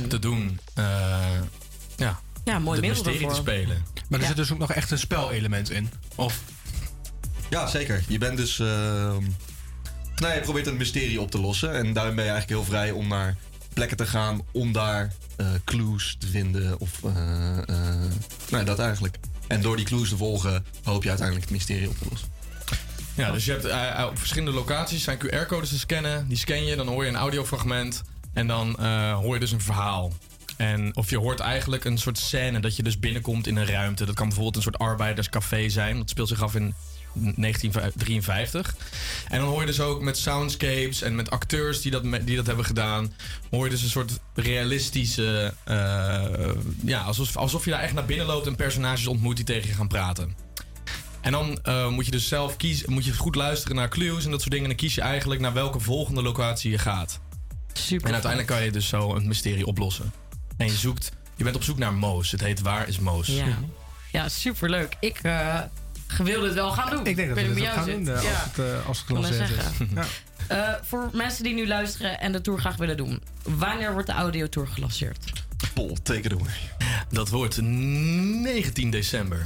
[0.07, 0.59] te doen.
[0.73, 0.83] eh,
[1.97, 3.85] ja, Ja, mooi de mysterie te spelen.
[4.09, 5.89] Maar er zit dus ook nog echt een spelelement in.
[6.15, 6.39] Of
[7.49, 8.03] Ja, zeker.
[8.07, 8.59] Je bent dus.
[8.59, 9.23] ehm
[10.15, 11.73] nou, je probeert een mysterie op te lossen.
[11.73, 13.35] En daarin ben je eigenlijk heel vrij om naar
[13.73, 16.79] plekken te gaan om daar eh, clues te vinden.
[16.79, 17.03] Of.
[17.03, 18.11] eh, eh,
[18.49, 19.17] nou, dat eigenlijk.
[19.47, 22.29] En door die clues te volgen, hoop je uiteindelijk het mysterie op te lossen.
[23.15, 26.27] Ja, dus je hebt op verschillende locaties zijn QR-codes te scannen.
[26.27, 28.01] Die scan je, dan hoor je een audiofragment.
[28.33, 30.11] En dan eh, hoor je dus een verhaal.
[30.57, 34.05] En of je hoort eigenlijk een soort scène dat je dus binnenkomt in een ruimte.
[34.05, 35.97] Dat kan bijvoorbeeld een soort arbeiderscafé zijn.
[35.97, 36.73] Dat speelt zich af in
[37.13, 38.75] 1953.
[39.27, 42.47] En dan hoor je dus ook met soundscapes en met acteurs die dat, die dat
[42.47, 43.13] hebben gedaan.
[43.49, 45.53] Hoor je dus een soort realistische.
[45.63, 46.49] eh,
[46.83, 49.75] ja, alsof, alsof je daar echt naar binnen loopt en personages ontmoet die tegen je
[49.75, 50.35] gaan praten.
[51.21, 54.31] En dan eh, moet je dus zelf kiezen, moet je goed luisteren naar clues en
[54.31, 54.69] dat soort dingen.
[54.69, 57.19] En dan kies je eigenlijk naar welke volgende locatie je gaat.
[57.73, 58.07] Super.
[58.07, 60.11] En uiteindelijk kan je dus zo een mysterie oplossen.
[60.57, 62.31] En je zoekt, je bent op zoek naar Moos.
[62.31, 63.27] Het heet Waar is Moos?
[63.27, 63.57] Ja,
[64.11, 64.95] ja superleuk.
[64.99, 65.59] Ik eh
[66.17, 67.05] wil dit wel gaan doen.
[67.05, 68.29] Ik denk dat we ook gaan doen eh, Ja.
[68.29, 69.55] als het, eh, als het gelanceerd is.
[69.55, 69.89] zeggen.
[69.95, 70.05] Ja.
[70.47, 73.21] Eh, voor mensen die nu luisteren en de tour graag willen doen.
[73.43, 75.31] Wanneer wordt de audiotour gelanceerd?
[75.73, 76.53] Pol, away.
[77.09, 79.45] Dat wordt 19 december.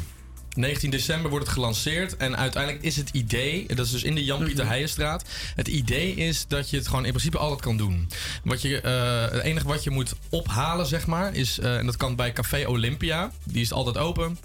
[0.56, 2.18] 19 december wordt het gelanceerd.
[2.18, 5.24] En uiteindelijk is het idee, dat is dus in de Jan-Pieter Heijenstraat.
[5.56, 8.10] Het idee is dat je het gewoon in principe altijd kan doen.
[8.44, 11.98] Wat je, eh, het enige wat je moet ophalen, zeg maar, is, eh, en dat
[11.98, 13.32] kan bij Café Olympia.
[13.44, 14.38] Die is altijd open.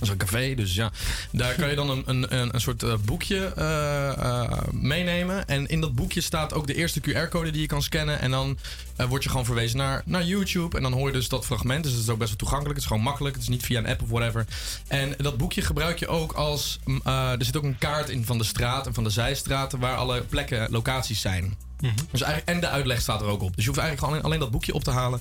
[0.00, 0.90] Dat is een café, dus ja.
[1.32, 5.48] Daar kan je dan een, een, een, soort eh, boekje eh, eh, meenemen.
[5.48, 8.20] En in dat boekje staat ook de eerste QR-code die je kan scannen.
[8.20, 8.58] En dan
[8.96, 10.76] eh, word je gewoon verwezen naar, naar YouTube.
[10.76, 11.82] En dan hoor je dus dat fragment.
[11.82, 12.74] Dus het is ook best wel toegankelijk.
[12.74, 13.34] Het is gewoon makkelijk.
[13.34, 14.46] Het is niet via een app of whatever.
[14.88, 16.78] En dat boekje gebruik je ook als...
[16.84, 19.78] mm, er zit ook een kaart in van de straat en van de zijstraten...
[19.78, 21.56] waar alle plekken, locaties zijn.
[22.10, 23.54] Dus eigenlijk, en de uitleg staat er ook op.
[23.54, 25.20] Dus je hoeft eigenlijk gewoon alleen, alleen dat boekje op te halen.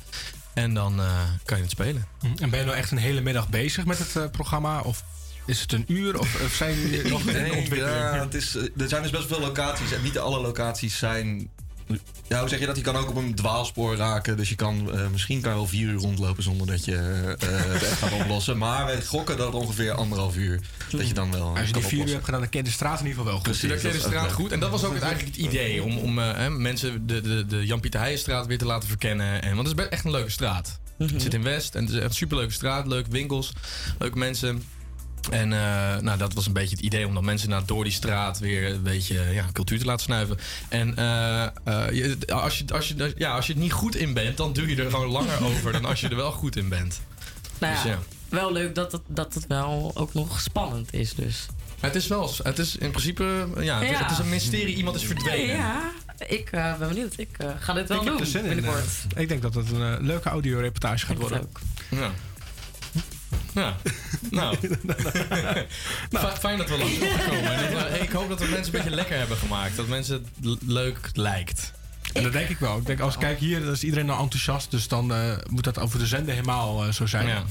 [0.60, 2.06] En dan eh, kan je het spelen.
[2.40, 4.82] En ben je nou echt een hele middag bezig met het eh, programma?
[4.82, 5.04] Of
[5.46, 6.20] is het een uur?
[6.20, 7.98] Of, of zijn jullie nog in ontwikkeling?
[7.98, 11.50] ja, het is, eh, er zijn dus best veel locaties en niet alle locaties zijn.
[12.28, 12.76] Ja, hoe zeg je dat?
[12.76, 14.38] Je kan ook op een dwaalspoor raken.
[14.38, 17.48] Dus je kan, eh, misschien kan je wel vier uur rondlopen zonder dat je eh,
[17.50, 18.58] het echt gaat oplossen.
[18.58, 20.60] Maar we gokken dat ongeveer anderhalf uur.
[20.92, 21.58] Dat je dan wel.
[21.58, 23.26] Als je die vier uur hebt gedaan, dan ken je de straat in ieder geval
[23.26, 23.60] wel goed.
[23.60, 23.82] Precies.
[23.82, 24.52] Je de straat goed.
[24.52, 25.84] En dat was ook het, eigenlijk het idee.
[25.84, 29.42] Om, om eh, mensen de, de, de Jan-Pieter Heijenstraat weer te laten verkennen.
[29.42, 30.80] En, want het is echt een leuke straat.
[30.98, 32.88] Het zit in West en het is echt een superleuke straat.
[32.88, 33.52] Leuke winkels,
[34.00, 34.64] leuke mensen.
[35.32, 37.94] En eh, nou, dat was een beetje het idee om dan mensen naar door die
[37.94, 40.38] straat weer een beetje ja, cultuur te laten snuiven.
[40.70, 41.52] En eh, eh,
[41.92, 44.70] je, als, je, als, je, ja, als je het niet goed in bent, dan duur
[44.70, 47.00] je er gewoon langer over dan als je er wel goed in bent.
[47.58, 48.00] Nou Dus ja, ja.
[48.30, 51.46] wel leuk dat het, dat het wel ook nog spannend is dus.
[51.80, 54.04] Het is wel, het is in principe, ja, het, is- Ja.
[54.04, 54.76] het is een mysterie.
[54.76, 55.56] Iemand is verdwenen.
[55.56, 55.92] Ja,
[56.28, 57.14] ik eh, ben benieuwd.
[57.18, 58.56] Ik eh, ga dit wel ik heb doen er zin in.
[58.56, 58.86] binnenkort.
[59.16, 61.50] ik denk dat het een leuke audioreportage gaat worden.
[61.90, 62.12] Ja.
[63.54, 63.76] Ja,
[64.32, 64.56] nou.
[66.20, 67.52] F- Fijn dat we langs mochten komen.
[67.52, 69.76] En dat we- ik hoop dat we mensen een beetje lekker hebben gemaakt.
[69.76, 71.72] Dat mensen het leuk lijkt.
[72.14, 72.78] En dat denk ik wel.
[72.78, 74.72] Ik denk, als ik kijk hier, dan is iedereen nou enthousiast.
[74.72, 77.28] Dus dan eh, moet dat over de zender helemaal eh, zo zijn.
[77.28, 77.44] Ja.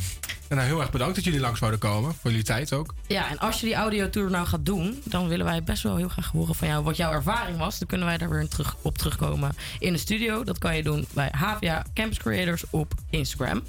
[0.49, 2.15] En heel erg bedankt dat jullie langs wouden komen.
[2.15, 2.95] Voor jullie tijd ook.
[3.07, 6.09] Ja, en als je die audiotour nou gaat doen, dan willen wij best wel heel
[6.09, 7.79] graag horen van jou wat jouw ervaring was.
[7.79, 10.45] Dan kunnen wij daar weer terug, op terugkomen in de studio.
[10.45, 13.63] Dat kan je doen bij HVA Campus Creators op Instagram.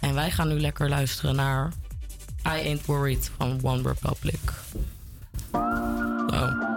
[0.00, 1.72] En wij gaan nu lekker luisteren naar
[2.46, 4.40] I Ain't Worried van One Republic.
[5.52, 6.71] Oh.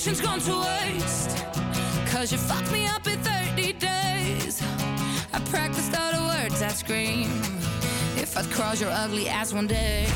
[0.00, 1.44] Patience gone to waste.
[2.06, 4.62] Cause you fucked me up in 30 days.
[5.30, 7.28] I practiced all the words that scream.
[8.16, 10.06] If I'd cross your ugly ass one day.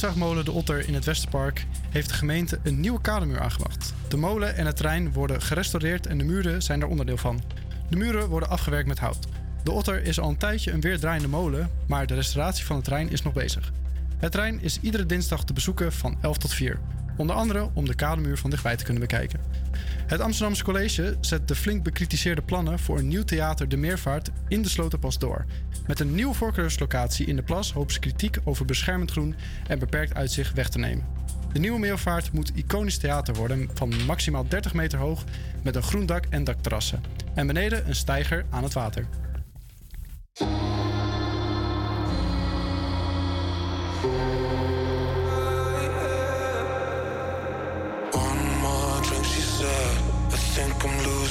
[0.00, 3.94] Houtzaagmolen De Otter in het Westerpark heeft de gemeente een nieuwe kademuur aangebracht.
[4.08, 7.40] De molen en het terrein worden gerestaureerd en de muren zijn er onderdeel van.
[7.88, 9.26] De muren worden afgewerkt met hout.
[9.62, 12.84] De Otter is al een tijdje een weer draaiende molen, maar de restauratie van het
[12.84, 13.72] terrein is nog bezig.
[14.16, 16.78] Het terrein is iedere dinsdag te bezoeken van 11 tot 4.
[17.16, 19.40] Onder andere om de kademuur van dichtbij te kunnen bekijken.
[20.08, 24.62] Het Amsterdamse College zet de flink bekritiseerde plannen voor een nieuw theater De Meervaart in
[24.62, 25.44] de Slotenpas door.
[25.86, 29.34] Met een nieuwe voorkeurslocatie in de plas hopen ze kritiek over beschermend groen
[29.66, 31.04] en beperkt uitzicht weg te nemen.
[31.52, 35.24] De nieuwe Meervaart moet iconisch theater worden van maximaal 30 meter hoog
[35.62, 37.02] met een groen dak en dakterrassen.
[37.34, 39.06] En beneden een steiger aan het water.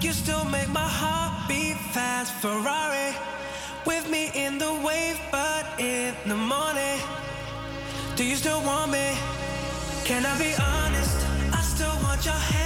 [0.00, 2.32] You still make my heart beat fast.
[2.40, 3.14] Ferrari
[3.84, 6.98] with me in the wave, but in the morning.
[8.16, 9.06] Do you still want me?
[10.04, 11.16] Can I be honest?
[11.52, 12.59] I still want your hands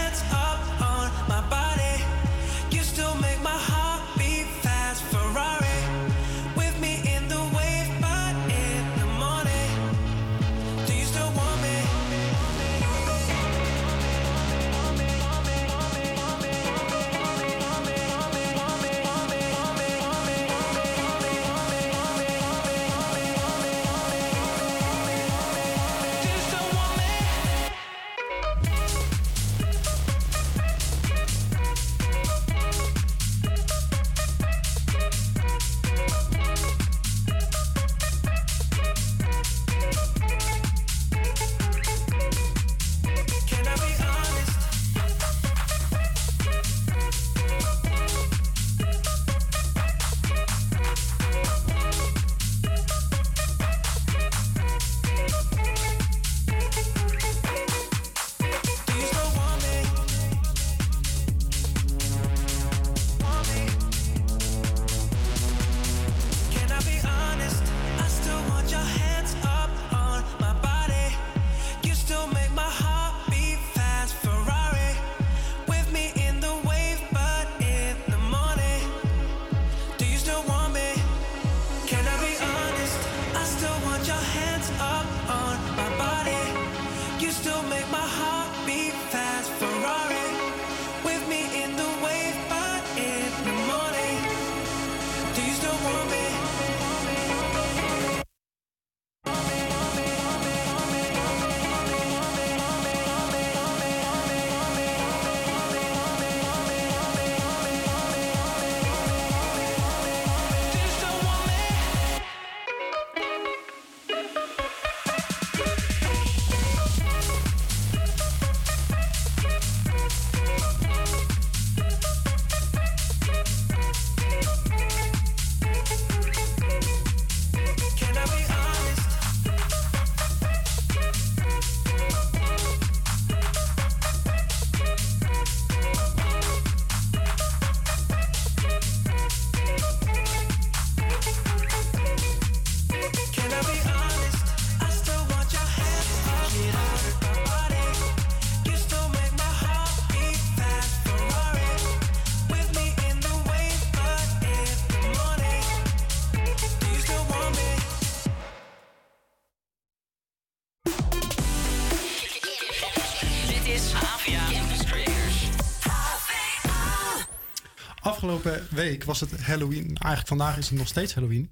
[168.35, 169.87] Afgelopen week was het Halloween.
[169.87, 171.51] Eigenlijk vandaag is het nog steeds Halloween.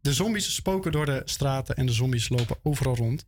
[0.00, 3.26] De zombies spoken door de straten en de zombies lopen overal rond.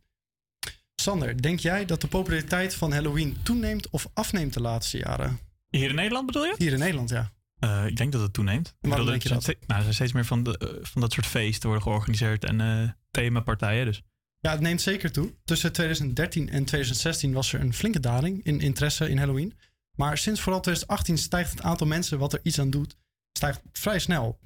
[0.95, 5.39] Sander, denk jij dat de populariteit van Halloween toeneemt of afneemt de laatste jaren?
[5.69, 6.55] Hier in Nederland bedoel je?
[6.57, 7.31] Hier in Nederland, ja.
[7.59, 8.75] Eh, ik denk dat het toeneemt.
[8.79, 9.67] Waarom bedoel, denk je er dat?
[9.67, 12.61] Nou, er zijn steeds meer van, de, eh, van dat soort feesten worden georganiseerd en
[12.61, 13.85] eh themapartijen.
[13.85, 14.01] Dus
[14.39, 15.33] Ja, het neemt zeker toe.
[15.43, 19.53] Tussen 2013 en 2016 was er een flinke daling in interesse in Halloween.
[19.99, 22.97] Maar sinds vooral 2018 stijgt het aantal mensen wat er iets aan doet,
[23.31, 24.39] stijgt vrij snel.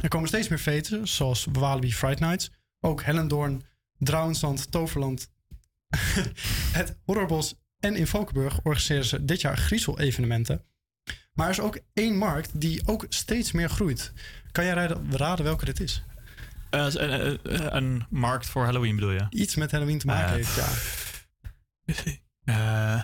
[0.00, 2.50] Er komen steeds meer feesten, zoals Walibi Fright Nights,
[2.80, 3.62] ook Hellendoorn,
[3.98, 5.30] Drouwensland, Toverland,
[6.78, 10.64] het Horrorbos en in Valkenburg organiseren ze dit jaar griezel-evenementen.
[11.32, 14.12] Maar er is ook één markt die ook steeds meer groeit.
[14.52, 14.74] Kan jij
[15.10, 16.02] raden- welke dit is?
[16.70, 19.26] Eh, een, eh, eh, een markt voor Halloween bedoel je?
[19.30, 20.68] Iets met Halloween te maken heeft, ja.
[22.44, 23.02] Eh,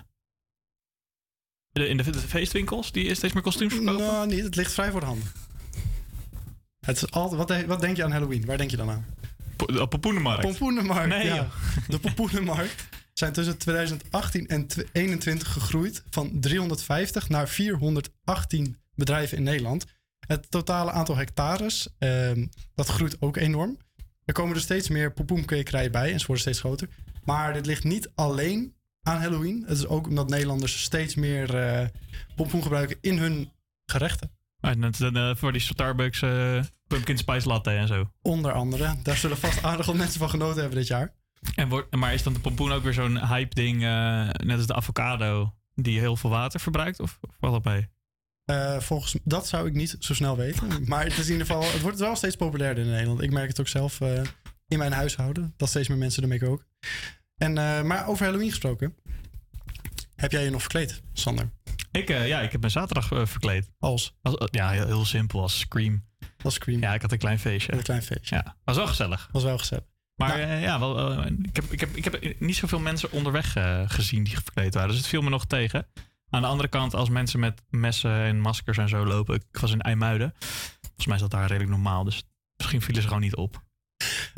[1.74, 4.06] de, in de, de feestwinkels die steeds meer kostuums verkopen?
[4.06, 4.42] Nou, niet.
[4.44, 5.22] Het ligt vrij voor de hand.
[6.86, 8.44] Het is altijd, wat, de- wat denk je aan Halloween?
[8.44, 9.04] Waar denk je dan aan?
[9.80, 10.40] Op Pompoenenmarkt.
[10.42, 11.34] Pompoenenmarkt, Nee, ja.
[11.36, 11.46] joh.
[11.88, 19.84] De pompoenenmarkt zijn tussen 2018 en 2021 gegroeid van 350 naar 418 bedrijven in Nederland.
[20.26, 23.78] Het totale aantal hectares, ehm, dat groeit ook enorm.
[24.24, 26.88] Er komen er steeds meer pompoenkwekerijen bij en ze worden steeds groter.
[27.24, 28.74] Maar dit ligt niet alleen
[29.04, 29.64] aan Halloween.
[29.66, 31.86] Het is ook omdat Nederlanders steeds meer eh
[32.34, 33.52] pompoen gebruiken in hun
[33.86, 34.30] gerechten.
[34.60, 38.10] Ah, net, eh, voor die Starbucks eh, pumpkin spice latte en zo.
[38.22, 38.94] Onder andere.
[39.02, 41.12] Daar zullen vast aardig wat mensen van genoten hebben dit jaar.
[41.54, 43.80] En wordt, maar is dan de pompoen ook weer zo'n hype ding,
[44.44, 47.00] net als de avocado, die heel veel water verbruikt?
[47.00, 47.88] Of, of allebei?
[48.44, 50.68] Eh, volgens dat zou ik niet zo snel weten.
[50.88, 53.22] Maar het is in ieder geval, het wordt wel steeds populairder in Nederland.
[53.22, 54.00] Ik merk het ook zelf
[54.68, 55.54] in mijn huishouden.
[55.56, 56.66] Dat steeds meer mensen ermee koken.
[57.36, 58.94] En, eh, maar over Halloween gesproken.
[60.16, 61.50] Heb jij je nog verkleed, Sander?
[61.90, 63.70] Ik, eh, ja, ik heb me zaterdag eh, verkleed.
[63.78, 64.16] Als?
[64.22, 66.04] als ja, heel, heel simpel, als Scream.
[66.42, 66.80] Als Scream?
[66.80, 67.72] Ja, ik had een klein feestje.
[67.72, 68.34] Een klein feestje.
[68.36, 69.28] Ja, was wel gezellig.
[69.32, 69.84] Was wel gezellig.
[70.16, 73.56] Maar eh, ja, wel, ik, heb, ik, heb, ik heb niet zoveel mensen onderweg
[73.86, 74.88] gezien die verkleed waren.
[74.88, 75.86] Dus het viel me nog tegen.
[76.28, 79.34] Aan de andere kant, als mensen met messen en maskers en zo lopen.
[79.34, 80.34] Ik was in IJmuiden.
[80.80, 82.04] Volgens mij is dat daar redelijk normaal.
[82.04, 82.22] Dus
[82.56, 83.62] misschien vielen ze gewoon niet op.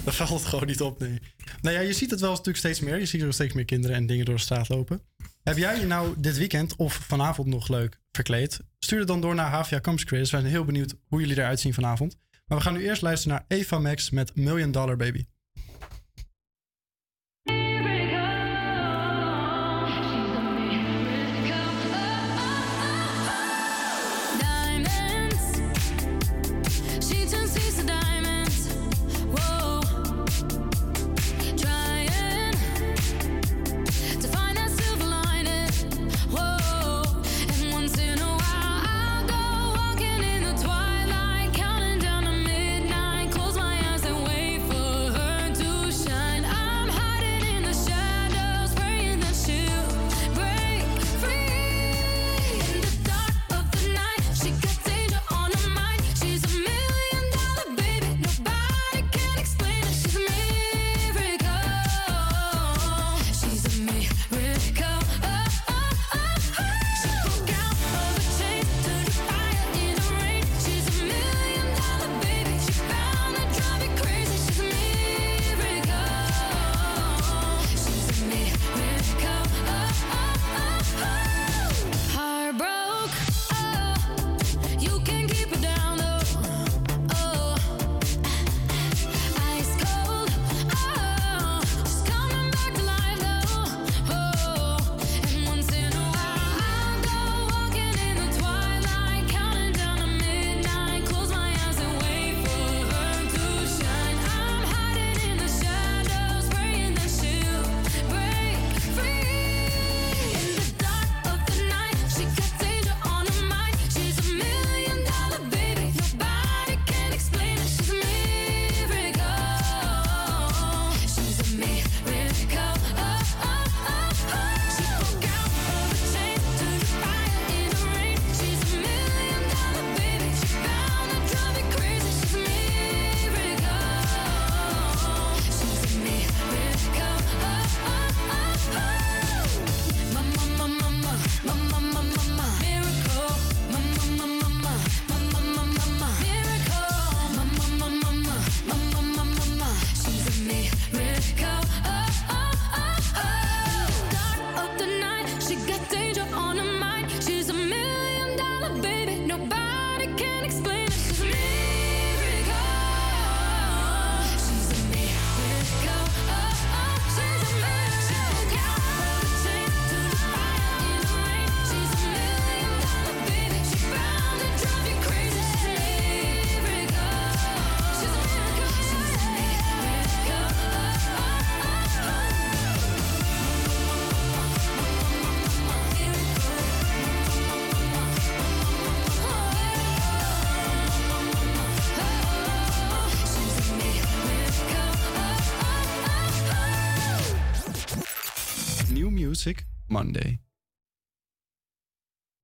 [0.04, 1.20] Daar valt gewoon niet op, nee.
[1.60, 2.98] Nou ja, je ziet het wel natuurlijk steeds meer.
[2.98, 5.00] Je ziet er steeds meer kinderen en dingen door de straat lopen.
[5.42, 8.60] Heb jij je nou dit weekend of vanavond nog leuk verkleed?
[8.78, 10.30] Stuur het dan door naar HVA Campus Creators.
[10.30, 12.16] We zijn heel benieuwd hoe jullie eruit zien vanavond.
[12.46, 15.24] Maar we gaan nu eerst luisteren naar Eva Max met Million Dollar Baby.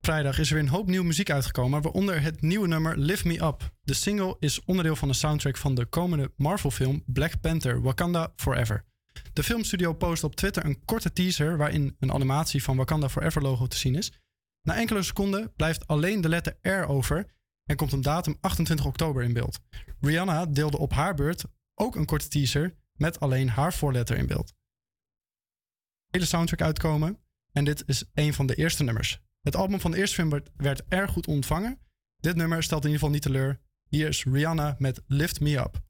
[0.05, 3.43] Vrijdag is er weer een hoop nieuwe muziek uitgekomen, waaronder het nieuwe nummer Lift Me
[3.45, 3.73] Up.
[3.83, 8.85] De single is onderdeel van de soundtrack van de komende Marvel-film Black Panther Wakanda Forever.
[9.33, 13.67] De filmstudio post op Twitter een korte teaser waarin een animatie van Wakanda Forever logo
[13.67, 14.13] te zien is.
[14.63, 17.27] Na enkele seconden blijft alleen de letter R over
[17.65, 19.61] en komt een datum 28 oktober in beeld.
[20.01, 24.47] Rihanna deelde op haar beurt ook een korte teaser met alleen haar voorletter in beeld.
[24.47, 27.22] De hele soundtrack uitkomen
[27.53, 29.21] en dit is een van de eerste nummers.
[29.41, 31.81] Het album van de eerste film werd, werd erg goed ontvangen.
[32.17, 33.61] Dit nummer stelt in ieder geval niet teleur.
[33.89, 35.81] Hier is Rihanna met Lift Me Up.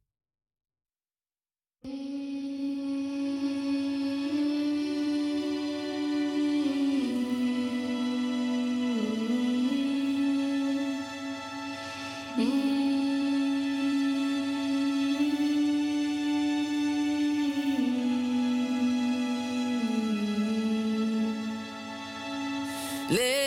[23.13, 23.42] Live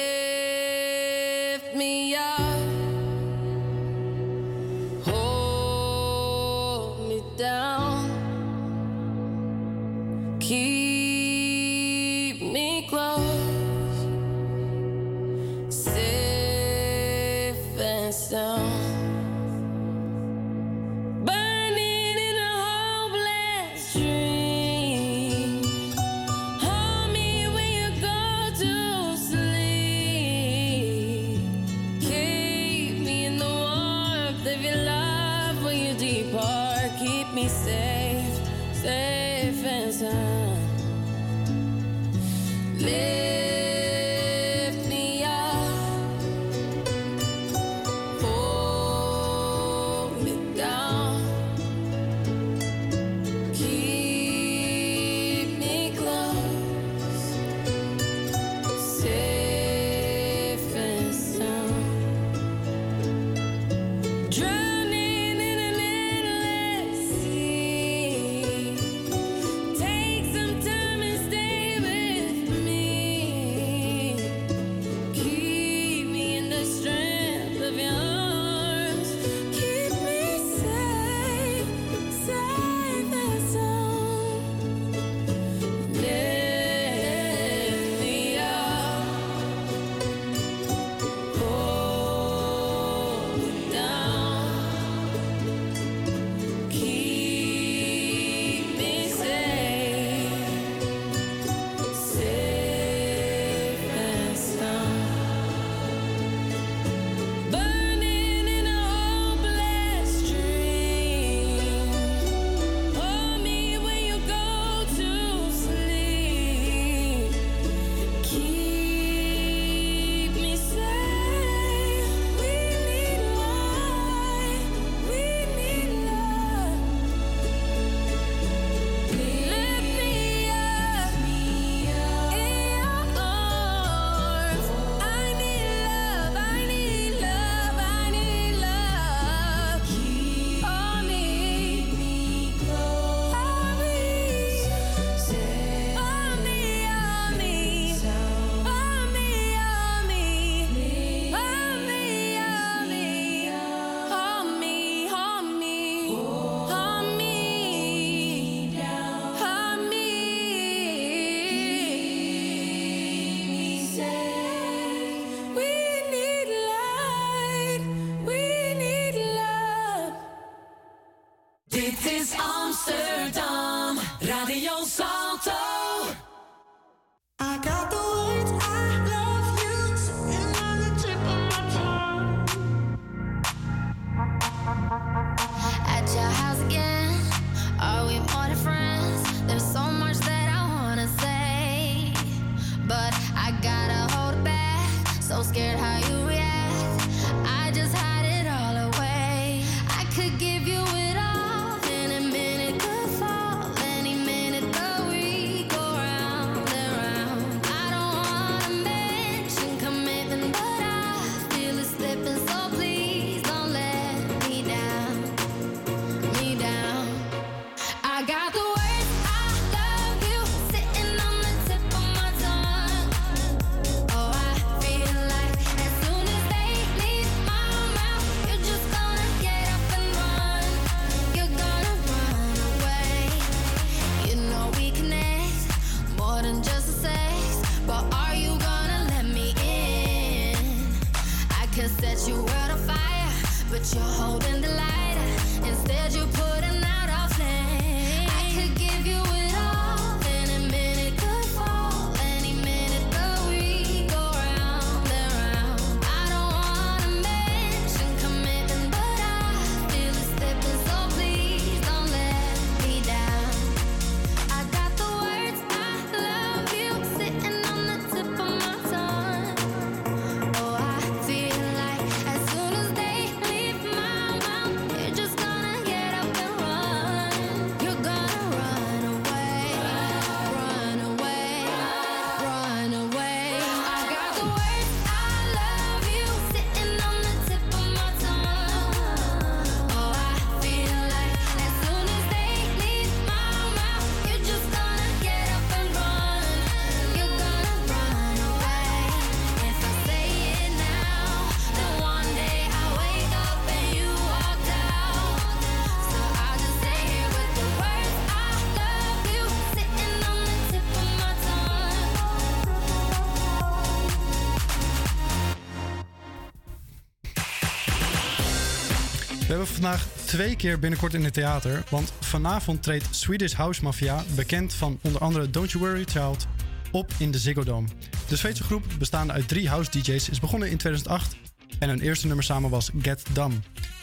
[319.46, 321.84] We hebben vandaag twee keer binnenkort in het theater.
[321.90, 326.48] Want vanavond treedt Swedish House Mafia, bekend van onder andere Don't You Worry Child,
[326.92, 327.88] op in de Ziggo Dome.
[328.28, 331.36] De Zweedse groep, bestaande uit drie house DJ's, is begonnen in 2008
[331.80, 333.54] en hun eerste nummer samen was Get Dumb.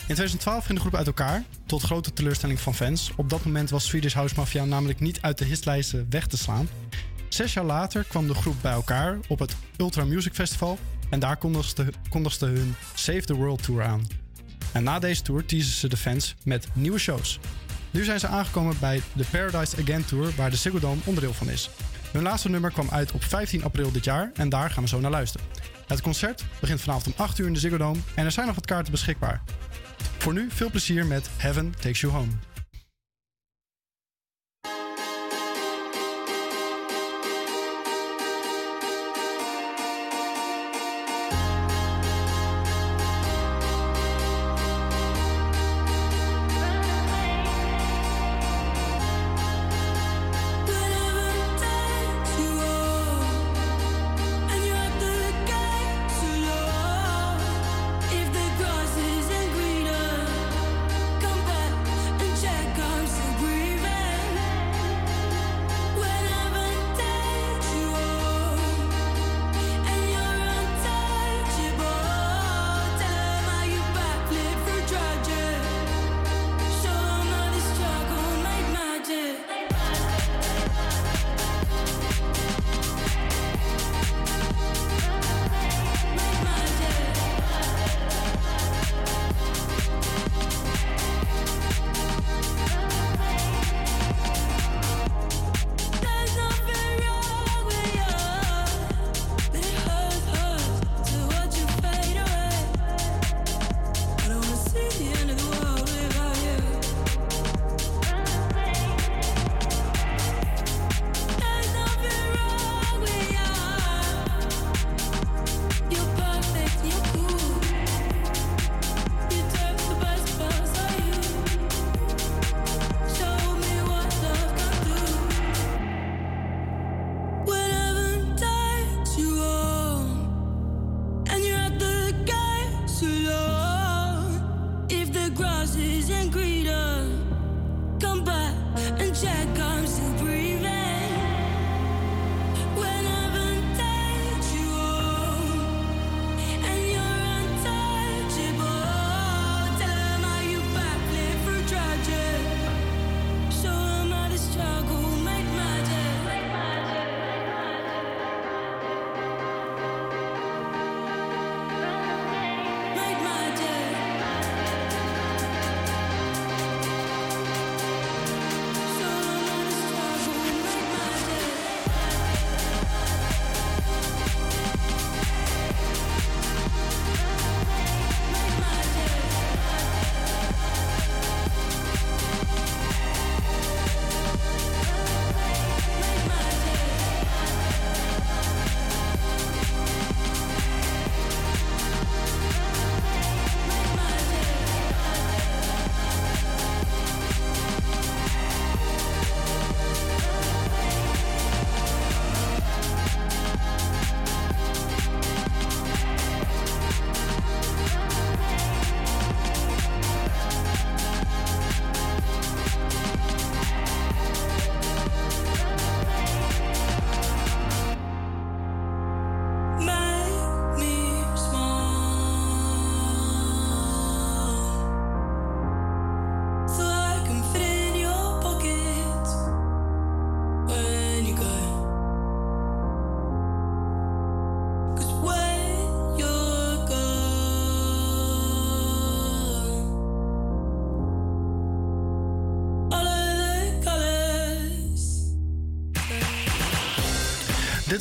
[0.06, 3.10] In 2012 ging de groep uit elkaar, tot grote teleurstelling van fans.
[3.16, 6.68] Op dat moment was Swedish House Mafia namelijk niet uit de hitlijsten weg te slaan.
[7.28, 10.78] Zes jaar later kwam de groep bij elkaar op het Ultra Music Festival
[11.10, 14.21] en daar kondigde, kondigde hun Save the World Tour aan.
[14.72, 17.38] En na deze tour teasen ze de fans met nieuwe shows.
[17.90, 21.50] Nu zijn ze aangekomen bij de Paradise Again Tour, waar de Ziggo Dome onderdeel van
[21.50, 21.70] is.
[22.12, 25.00] Hun laatste nummer kwam uit op 15 april dit jaar en daar gaan we zo
[25.00, 25.46] naar luisteren.
[25.86, 28.54] Het concert begint vanavond om 8 uur in de Ziggo Dome en er zijn nog
[28.54, 29.42] wat kaarten beschikbaar.
[30.18, 32.51] Voor nu veel plezier met Heaven Takes You Home.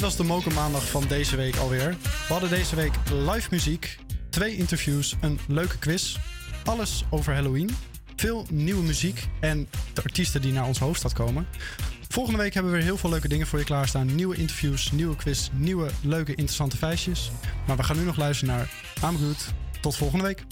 [0.02, 1.90] Dit was de Moken Maandag van deze week alweer.
[2.28, 3.98] We hadden deze week live muziek,
[4.30, 6.18] twee interviews, een leuke quiz.
[6.66, 7.70] Alles over Halloween.
[8.16, 11.48] Veel nieuwe muziek en de artiesten die naar onze hoofdstad komen.
[12.08, 14.16] Volgende week hebben we weer heel veel leuke dingen voor je klaarstaan.
[14.16, 17.32] Nieuwe interviews, nieuwe quiz, nieuwe leuke interessante feitjes.
[17.68, 18.70] Maar we gaan nu nog luisteren naar
[19.04, 19.36] I'm.
[19.82, 20.46] Tot volgende week.